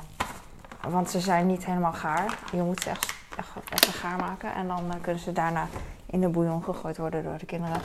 Want 0.87 1.09
ze 1.09 1.19
zijn 1.19 1.47
niet 1.47 1.65
helemaal 1.65 1.93
gaar. 1.93 2.37
Je 2.51 2.61
moet 2.61 2.81
ze 2.81 2.89
echt, 2.89 3.13
echt 3.35 3.49
even 3.73 3.93
gaar 3.93 4.17
maken. 4.17 4.53
En 4.53 4.67
dan 4.67 4.93
kunnen 5.01 5.21
ze 5.21 5.31
daarna 5.31 5.67
in 6.05 6.21
de 6.21 6.29
bouillon 6.29 6.63
gegooid 6.63 6.97
worden 6.97 7.23
door 7.23 7.37
de 7.37 7.45
kinderen. 7.45 7.81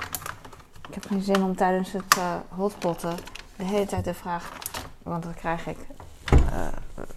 Ik 0.88 0.94
heb 0.94 1.06
geen 1.06 1.22
zin 1.22 1.42
om 1.42 1.56
tijdens 1.56 1.92
het 1.92 2.16
uh, 2.18 2.34
hotpotten 2.48 3.16
de 3.56 3.64
hele 3.64 3.86
tijd 3.86 4.04
de 4.04 4.14
vraag... 4.14 4.52
Want 5.02 5.22
dan 5.22 5.34
krijg 5.34 5.66
ik 5.66 5.78
uh, 6.32 6.66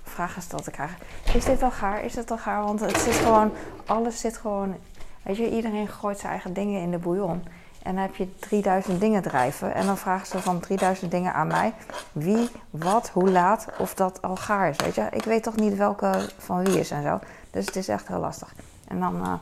vragen 0.03 0.33
gesteld 0.33 0.63
te 0.63 0.71
krijgen. 0.71 0.97
Is 1.33 1.45
dit 1.45 1.63
al 1.63 1.71
gaar? 1.71 2.03
Is 2.03 2.13
dit 2.13 2.31
al 2.31 2.37
gaar? 2.37 2.63
Want 2.63 2.79
het 2.79 2.97
zit 2.97 3.15
gewoon... 3.15 3.51
Alles 3.85 4.19
zit 4.19 4.37
gewoon... 4.37 4.75
Weet 5.21 5.37
je, 5.37 5.49
iedereen 5.49 5.87
gooit 5.87 6.19
zijn 6.19 6.31
eigen 6.31 6.53
dingen 6.53 6.81
in 6.81 6.91
de 6.91 6.97
bouillon. 6.97 7.43
En 7.83 7.93
dan 7.93 8.03
heb 8.03 8.15
je 8.15 8.35
3000 8.39 8.99
dingen 8.99 9.21
drijven. 9.21 9.73
En 9.73 9.85
dan 9.85 9.97
vragen 9.97 10.27
ze 10.27 10.39
van 10.39 10.59
3000 10.59 11.11
dingen 11.11 11.33
aan 11.33 11.47
mij. 11.47 11.73
Wie, 12.11 12.49
wat, 12.69 13.09
hoe 13.09 13.29
laat, 13.29 13.67
of 13.77 13.93
dat 13.93 14.21
al 14.21 14.35
gaar 14.35 14.69
is. 14.69 14.75
Weet 14.77 14.95
je? 14.95 15.07
Ik 15.11 15.23
weet 15.23 15.43
toch 15.43 15.55
niet 15.55 15.75
welke 15.75 16.29
van 16.37 16.63
wie 16.63 16.79
is 16.79 16.91
en 16.91 17.03
zo. 17.03 17.19
Dus 17.51 17.65
het 17.65 17.75
is 17.75 17.87
echt 17.87 18.07
heel 18.07 18.19
lastig. 18.19 18.53
En 18.87 18.99
dan 18.99 19.15
uh, 19.15 19.33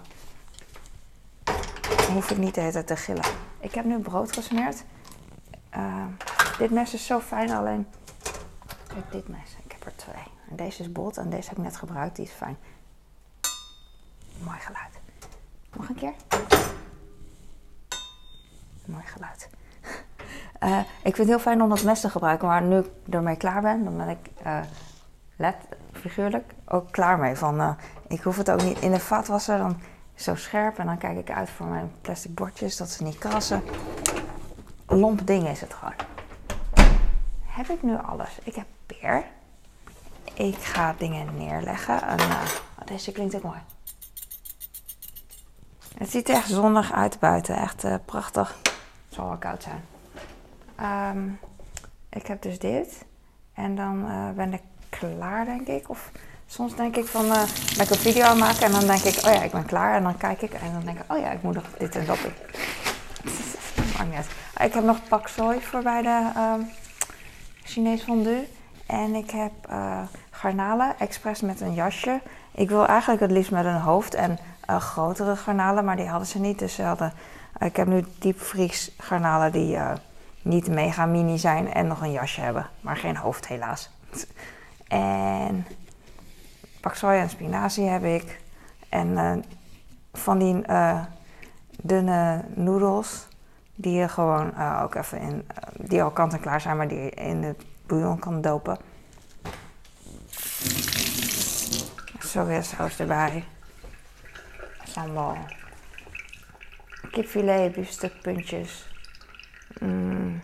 hoef 2.14 2.32
ik 2.32 2.38
niet 2.38 2.56
de 2.56 2.62
hele 2.62 2.72
tijd 2.72 2.88
te 2.88 2.96
gillen. 2.96 3.26
Ik 3.66 3.74
heb 3.74 3.86
nu 3.86 4.00
brood 4.00 4.34
gesmeerd. 4.34 4.84
Uh, 5.78 6.06
dit 6.58 6.70
mes 6.70 6.94
is 6.94 7.06
zo 7.06 7.20
fijn, 7.20 7.52
alleen... 7.52 7.88
Kijk, 8.88 9.12
dit 9.12 9.28
mes. 9.28 9.56
Ik 9.64 9.72
heb 9.72 9.86
er 9.86 9.96
twee. 9.96 10.24
En 10.50 10.56
deze 10.56 10.82
is 10.82 10.92
bot 10.92 11.18
en 11.18 11.30
deze 11.30 11.50
heb 11.50 11.58
ik 11.58 11.64
net 11.64 11.78
gebruikt. 11.78 12.16
Die 12.16 12.26
is 12.26 12.32
fijn. 12.32 12.58
Mooi 14.44 14.60
geluid. 14.60 15.00
Nog 15.74 15.90
een 15.90 15.96
keer. 15.96 16.14
Mooi 18.86 19.04
geluid. 19.06 19.50
Uh, 20.64 20.80
ik 21.10 21.16
vind 21.16 21.18
het 21.18 21.28
heel 21.28 21.40
fijn 21.40 21.62
om 21.62 21.70
dat 21.70 21.84
mes 21.84 22.02
te 22.02 22.10
gebruiken, 22.10 22.48
maar 22.48 22.62
nu 22.62 22.78
ik 22.78 22.90
ermee 23.10 23.38
klaar 23.38 23.62
ben, 23.62 23.84
dan 23.84 23.98
ben 23.98 24.10
ik 24.10 24.30
uh, 24.46 24.60
let, 25.36 25.56
figuurlijk 25.92 26.54
ook 26.66 26.92
klaar 26.92 27.20
mee. 27.20 27.36
Van, 27.36 27.78
ik 28.08 28.22
hoef 28.22 28.38
het 28.38 28.52
ook 28.52 28.64
niet 28.64 28.80
in 28.80 28.92
de 28.92 29.00
vaatwasser, 29.00 29.58
dan 29.58 29.80
zo 30.16 30.36
scherp 30.36 30.78
en 30.78 30.86
dan 30.86 30.98
kijk 30.98 31.18
ik 31.18 31.32
uit 31.32 31.50
voor 31.50 31.66
mijn 31.66 31.92
plastic 32.02 32.36
bordjes 32.36 32.78
dat 32.78 32.90
ze 32.90 33.04
niet 33.04 33.18
krassen. 33.18 33.64
Lomp 34.88 35.28
ding 35.28 35.48
is 35.48 35.62
het 35.62 35.74
gewoon. 35.74 35.94
Heb 37.44 37.68
ik 37.68 37.84
nu 37.84 37.98
alles? 37.98 38.40
Ik 38.44 38.56
heb 38.56 38.66
peer. 38.86 39.26
Ik 40.34 40.56
ga 40.56 40.96
dingen 40.98 41.38
neerleggen. 41.38 42.02
En, 42.02 42.20
oh, 42.20 42.52
deze 42.86 43.12
klinkt 43.12 43.36
ook 43.36 43.44
mooi. 43.44 43.60
Het 45.98 46.10
ziet 46.10 46.30
er 46.30 46.36
echt 46.36 46.50
zonnig 46.50 46.92
uit 46.92 47.20
buiten. 47.20 47.56
Echt 47.56 48.06
prachtig 48.06 48.58
zal 49.08 49.28
wel 49.28 49.38
koud 49.38 49.64
zijn. 49.64 49.84
Um, 51.16 51.40
ik 52.10 52.28
heb 52.28 52.42
dus 52.42 52.60
dit. 52.60 53.06
En 53.54 53.76
dan 53.76 54.06
uh, 54.06 54.30
ben 54.30 54.54
ik 54.54 54.62
klaar, 54.90 55.46
denk 55.46 55.68
ik. 55.68 55.90
Of 55.90 56.12
soms 56.56 56.76
denk 56.76 56.96
ik 56.96 57.06
van, 57.06 57.26
uh, 57.26 57.42
een 57.78 57.98
video 57.98 58.36
maken 58.36 58.66
en 58.66 58.72
dan 58.72 58.88
denk 58.88 59.02
ik, 59.02 59.26
oh 59.26 59.34
ja, 59.34 59.44
ik 59.44 59.52
ben 59.52 59.66
klaar. 59.66 59.96
En 59.96 60.04
dan 60.04 60.18
kijk 60.18 60.42
ik 60.42 60.54
en 60.54 60.72
dan 60.74 60.82
denk 60.86 60.98
ik, 60.98 61.14
oh 61.14 61.20
ja, 61.20 61.32
ik 61.32 61.42
moet 61.42 61.54
nog 61.54 61.64
dit 61.78 61.96
en 61.96 62.06
dat 62.06 62.18
doen. 62.22 62.34
Maakt 63.98 64.16
niet. 64.16 64.28
Ik 64.68 64.74
heb 64.74 64.84
nog 64.84 64.98
pak 65.08 65.30
voor 65.30 65.82
bij 65.84 66.02
de 66.02 66.32
uh, 66.36 66.54
Chinees 67.64 68.04
fondue. 68.04 68.48
En 68.86 69.16
ik 69.16 69.32
heb 69.32 69.52
uh, 69.70 70.00
garnalen, 70.32 71.00
expres 71.00 71.42
met 71.42 71.62
een 71.62 71.74
jasje. 71.74 72.22
Ik 72.52 72.70
wil 72.70 72.88
eigenlijk 72.88 73.22
het 73.22 73.32
liefst 73.32 73.52
met 73.52 73.66
een 73.66 73.82
hoofd 73.82 74.14
en 74.14 74.40
grotere 74.68 75.36
garnalen, 75.36 75.86
maar 75.86 75.96
die 75.96 76.08
hadden 76.08 76.28
ze 76.28 76.40
niet. 76.40 76.60
Dus 76.60 76.74
ze 76.74 76.84
hadden 76.84 77.14
ik 77.60 77.76
heb 77.76 77.88
nu 77.88 78.06
diepvries 78.20 78.92
garnalen 78.98 79.52
die 79.52 79.78
niet 80.42 80.68
mega 80.68 81.06
mini 81.06 81.38
zijn 81.38 81.74
en 81.74 81.88
nog 81.88 82.02
een 82.02 82.12
jasje 82.12 82.42
hebben, 82.42 82.70
maar 82.82 82.98
geen 82.98 83.18
hoofd 83.18 83.48
helaas. 83.48 83.90
En 84.88 85.66
pak 86.86 86.96
soja 86.96 87.22
en 87.22 87.30
spinazie 87.30 87.88
heb 87.88 88.04
ik. 88.04 88.42
En 88.90 89.08
uh, 89.08 89.34
van 90.14 90.38
die 90.40 90.64
uh, 90.70 91.06
dunne 91.82 92.46
noedels 92.56 93.28
die 93.76 93.94
je 93.94 94.08
gewoon 94.08 94.58
ook 94.82 94.96
even 94.96 95.20
in, 95.20 95.48
die 95.78 96.04
al 96.04 96.12
kant 96.12 96.34
en 96.34 96.40
klaar 96.40 96.62
zijn, 96.62 96.78
maar 96.78 96.88
die 96.88 97.00
je 97.00 97.10
in 97.10 97.42
de 97.42 97.56
bouillon 97.86 98.20
kan 98.20 98.42
dopen. 98.42 98.78
Sojasaus 102.20 103.00
erbij. 103.00 103.44
Sambal 104.84 105.38
kipfilet, 107.12 107.72
biefstukpuntjes. 107.72 108.88
Mm. 109.80 110.42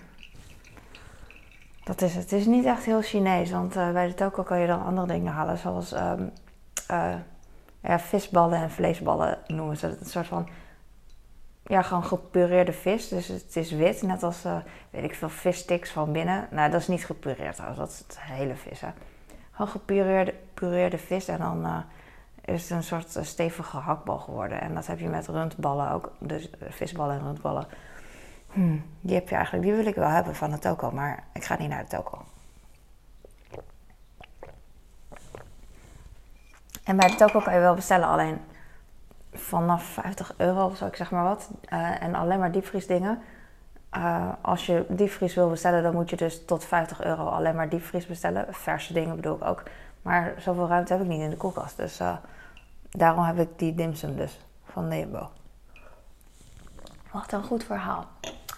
Dat 1.83 2.01
is 2.01 2.15
het. 2.15 2.31
Is 2.31 2.45
niet 2.45 2.65
echt 2.65 2.85
heel 2.85 3.01
Chinees, 3.01 3.51
want 3.51 3.75
uh, 3.75 3.91
bij 3.91 4.07
de 4.07 4.13
toko 4.13 4.43
kan 4.43 4.59
je 4.59 4.67
dan 4.67 4.83
andere 4.83 5.07
dingen 5.07 5.33
halen, 5.33 5.57
zoals 5.57 5.93
um, 5.93 6.31
ja, 7.81 7.99
visballen 7.99 8.61
en 8.61 8.71
vleesballen 8.71 9.37
noemen 9.47 9.77
ze 9.77 9.85
het. 9.85 9.99
Een 9.99 10.05
soort 10.05 10.27
van, 10.27 10.47
ja, 11.63 11.81
gewoon 11.81 12.03
gepureerde 12.03 12.73
vis. 12.73 13.07
Dus 13.07 13.27
het 13.27 13.55
is 13.55 13.71
wit, 13.71 14.01
net 14.01 14.23
als, 14.23 14.45
uh, 14.45 14.57
weet 14.89 15.03
ik 15.03 15.15
veel, 15.15 15.29
vissticks 15.29 15.91
van 15.91 16.11
binnen. 16.11 16.47
Nou, 16.51 16.71
dat 16.71 16.81
is 16.81 16.87
niet 16.87 17.05
gepureerd 17.05 17.57
dat 17.75 17.89
is 17.89 17.99
het 17.99 18.17
hele 18.19 18.55
vis, 18.55 18.81
hè. 18.81 18.89
Gewoon 19.51 19.71
gepureerde, 19.71 20.33
gepureerde 20.47 20.97
vis 20.97 21.27
en 21.27 21.37
dan 21.37 21.83
is 22.41 22.61
het 22.61 22.71
een 22.71 22.83
soort 22.83 23.17
stevige 23.21 23.77
hakbal 23.77 24.17
geworden. 24.17 24.61
En 24.61 24.73
dat 24.73 24.87
heb 24.87 24.99
je 24.99 25.07
met 25.07 25.27
rundballen 25.27 25.91
ook, 25.91 26.11
dus 26.19 26.49
visballen 26.69 27.19
en 27.19 27.23
rundballen. 27.23 27.67
Hmm, 28.51 28.83
die 29.01 29.15
heb 29.15 29.29
je 29.29 29.35
eigenlijk, 29.35 29.65
die 29.65 29.73
wil 29.73 29.85
ik 29.85 29.95
wel 29.95 30.09
hebben 30.09 30.35
van 30.35 30.51
de 30.51 30.59
toko, 30.59 30.91
maar 30.91 31.23
ik 31.33 31.43
ga 31.43 31.57
niet 31.57 31.69
naar 31.69 31.83
de 31.83 31.89
toko. 31.89 32.25
En 36.83 36.97
bij 36.97 37.07
de 37.07 37.15
toko 37.15 37.39
kan 37.39 37.53
je 37.53 37.59
wel 37.59 37.75
bestellen, 37.75 38.07
alleen 38.07 38.41
vanaf 39.33 39.83
50 39.83 40.33
euro 40.37 40.65
of 40.65 40.77
zo, 40.77 40.85
ik 40.85 40.95
zeg 40.95 41.11
maar 41.11 41.23
wat. 41.23 41.49
Uh, 41.73 42.03
en 42.03 42.15
alleen 42.15 42.39
maar 42.39 42.51
diepvriesdingen. 42.51 43.21
Uh, 43.97 44.29
als 44.41 44.65
je 44.65 44.85
diepvries 44.89 45.35
wil 45.35 45.49
bestellen, 45.49 45.83
dan 45.83 45.93
moet 45.93 46.09
je 46.09 46.15
dus 46.15 46.45
tot 46.45 46.65
50 46.65 47.03
euro 47.03 47.25
alleen 47.25 47.55
maar 47.55 47.69
diepvries 47.69 48.07
bestellen. 48.07 48.45
Verse 48.49 48.93
dingen 48.93 49.15
bedoel 49.15 49.35
ik 49.35 49.43
ook. 49.43 49.63
Maar 50.01 50.33
zoveel 50.37 50.67
ruimte 50.67 50.93
heb 50.93 51.01
ik 51.01 51.07
niet 51.07 51.21
in 51.21 51.29
de 51.29 51.37
koelkast. 51.37 51.77
Dus 51.77 51.99
uh, 51.99 52.15
daarom 52.89 53.23
heb 53.23 53.39
ik 53.39 53.59
die 53.59 53.75
dimsum 53.75 54.15
dus 54.15 54.39
van 54.63 54.87
Nebo. 54.87 55.29
Wat 57.11 57.31
een 57.31 57.43
goed 57.43 57.63
verhaal. 57.63 58.07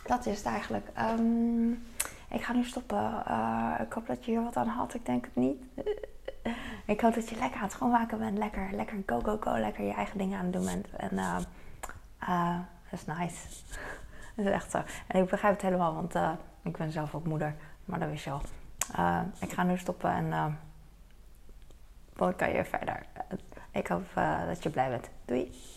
Dat 0.05 0.25
is 0.25 0.37
het 0.37 0.45
eigenlijk. 0.45 0.87
Um, 0.99 1.83
ik 2.29 2.41
ga 2.43 2.53
nu 2.53 2.63
stoppen. 2.63 3.23
Uh, 3.27 3.73
ik 3.79 3.93
hoop 3.93 4.07
dat 4.07 4.25
je 4.25 4.31
hier 4.31 4.43
wat 4.43 4.55
aan 4.55 4.67
had. 4.67 4.93
Ik 4.93 5.05
denk 5.05 5.25
het 5.25 5.35
niet. 5.35 5.61
ik 6.93 7.01
hoop 7.01 7.13
dat 7.13 7.29
je 7.29 7.35
lekker 7.35 7.57
aan 7.57 7.63
het 7.63 7.71
schoonmaken 7.71 8.17
bent. 8.17 8.37
Lekker, 8.37 8.69
lekker 8.71 9.03
go, 9.05 9.19
go, 9.19 9.37
go. 9.39 9.57
Lekker 9.57 9.83
je 9.83 9.93
eigen 9.93 10.17
dingen 10.17 10.37
aan 10.37 10.43
het 10.45 10.53
doen 10.53 10.65
bent. 10.65 10.89
En 10.95 11.13
uh, 12.29 12.59
is 12.91 13.05
nice. 13.05 13.47
dat 14.35 14.45
is 14.45 14.51
echt 14.51 14.71
zo. 14.71 14.81
En 15.07 15.23
ik 15.23 15.29
begrijp 15.29 15.53
het 15.53 15.61
helemaal, 15.61 15.93
want 15.93 16.15
ik 16.61 16.77
ben 16.77 16.91
zelf 16.91 17.15
ook 17.15 17.25
moeder. 17.25 17.55
Maar 17.85 17.99
dat 17.99 18.09
wist 18.09 18.23
je 18.23 18.31
al. 18.31 18.41
ik 19.39 19.51
ga 19.51 19.63
nu 19.63 19.77
stoppen 19.77 20.11
en 20.11 20.57
dan 22.13 22.35
kan 22.35 22.49
je 22.49 22.65
verder. 22.65 23.05
Ik 23.71 23.87
hoop 23.87 24.05
dat 24.47 24.63
je 24.63 24.69
blij 24.69 24.89
bent. 24.89 25.09
Doei! 25.25 25.72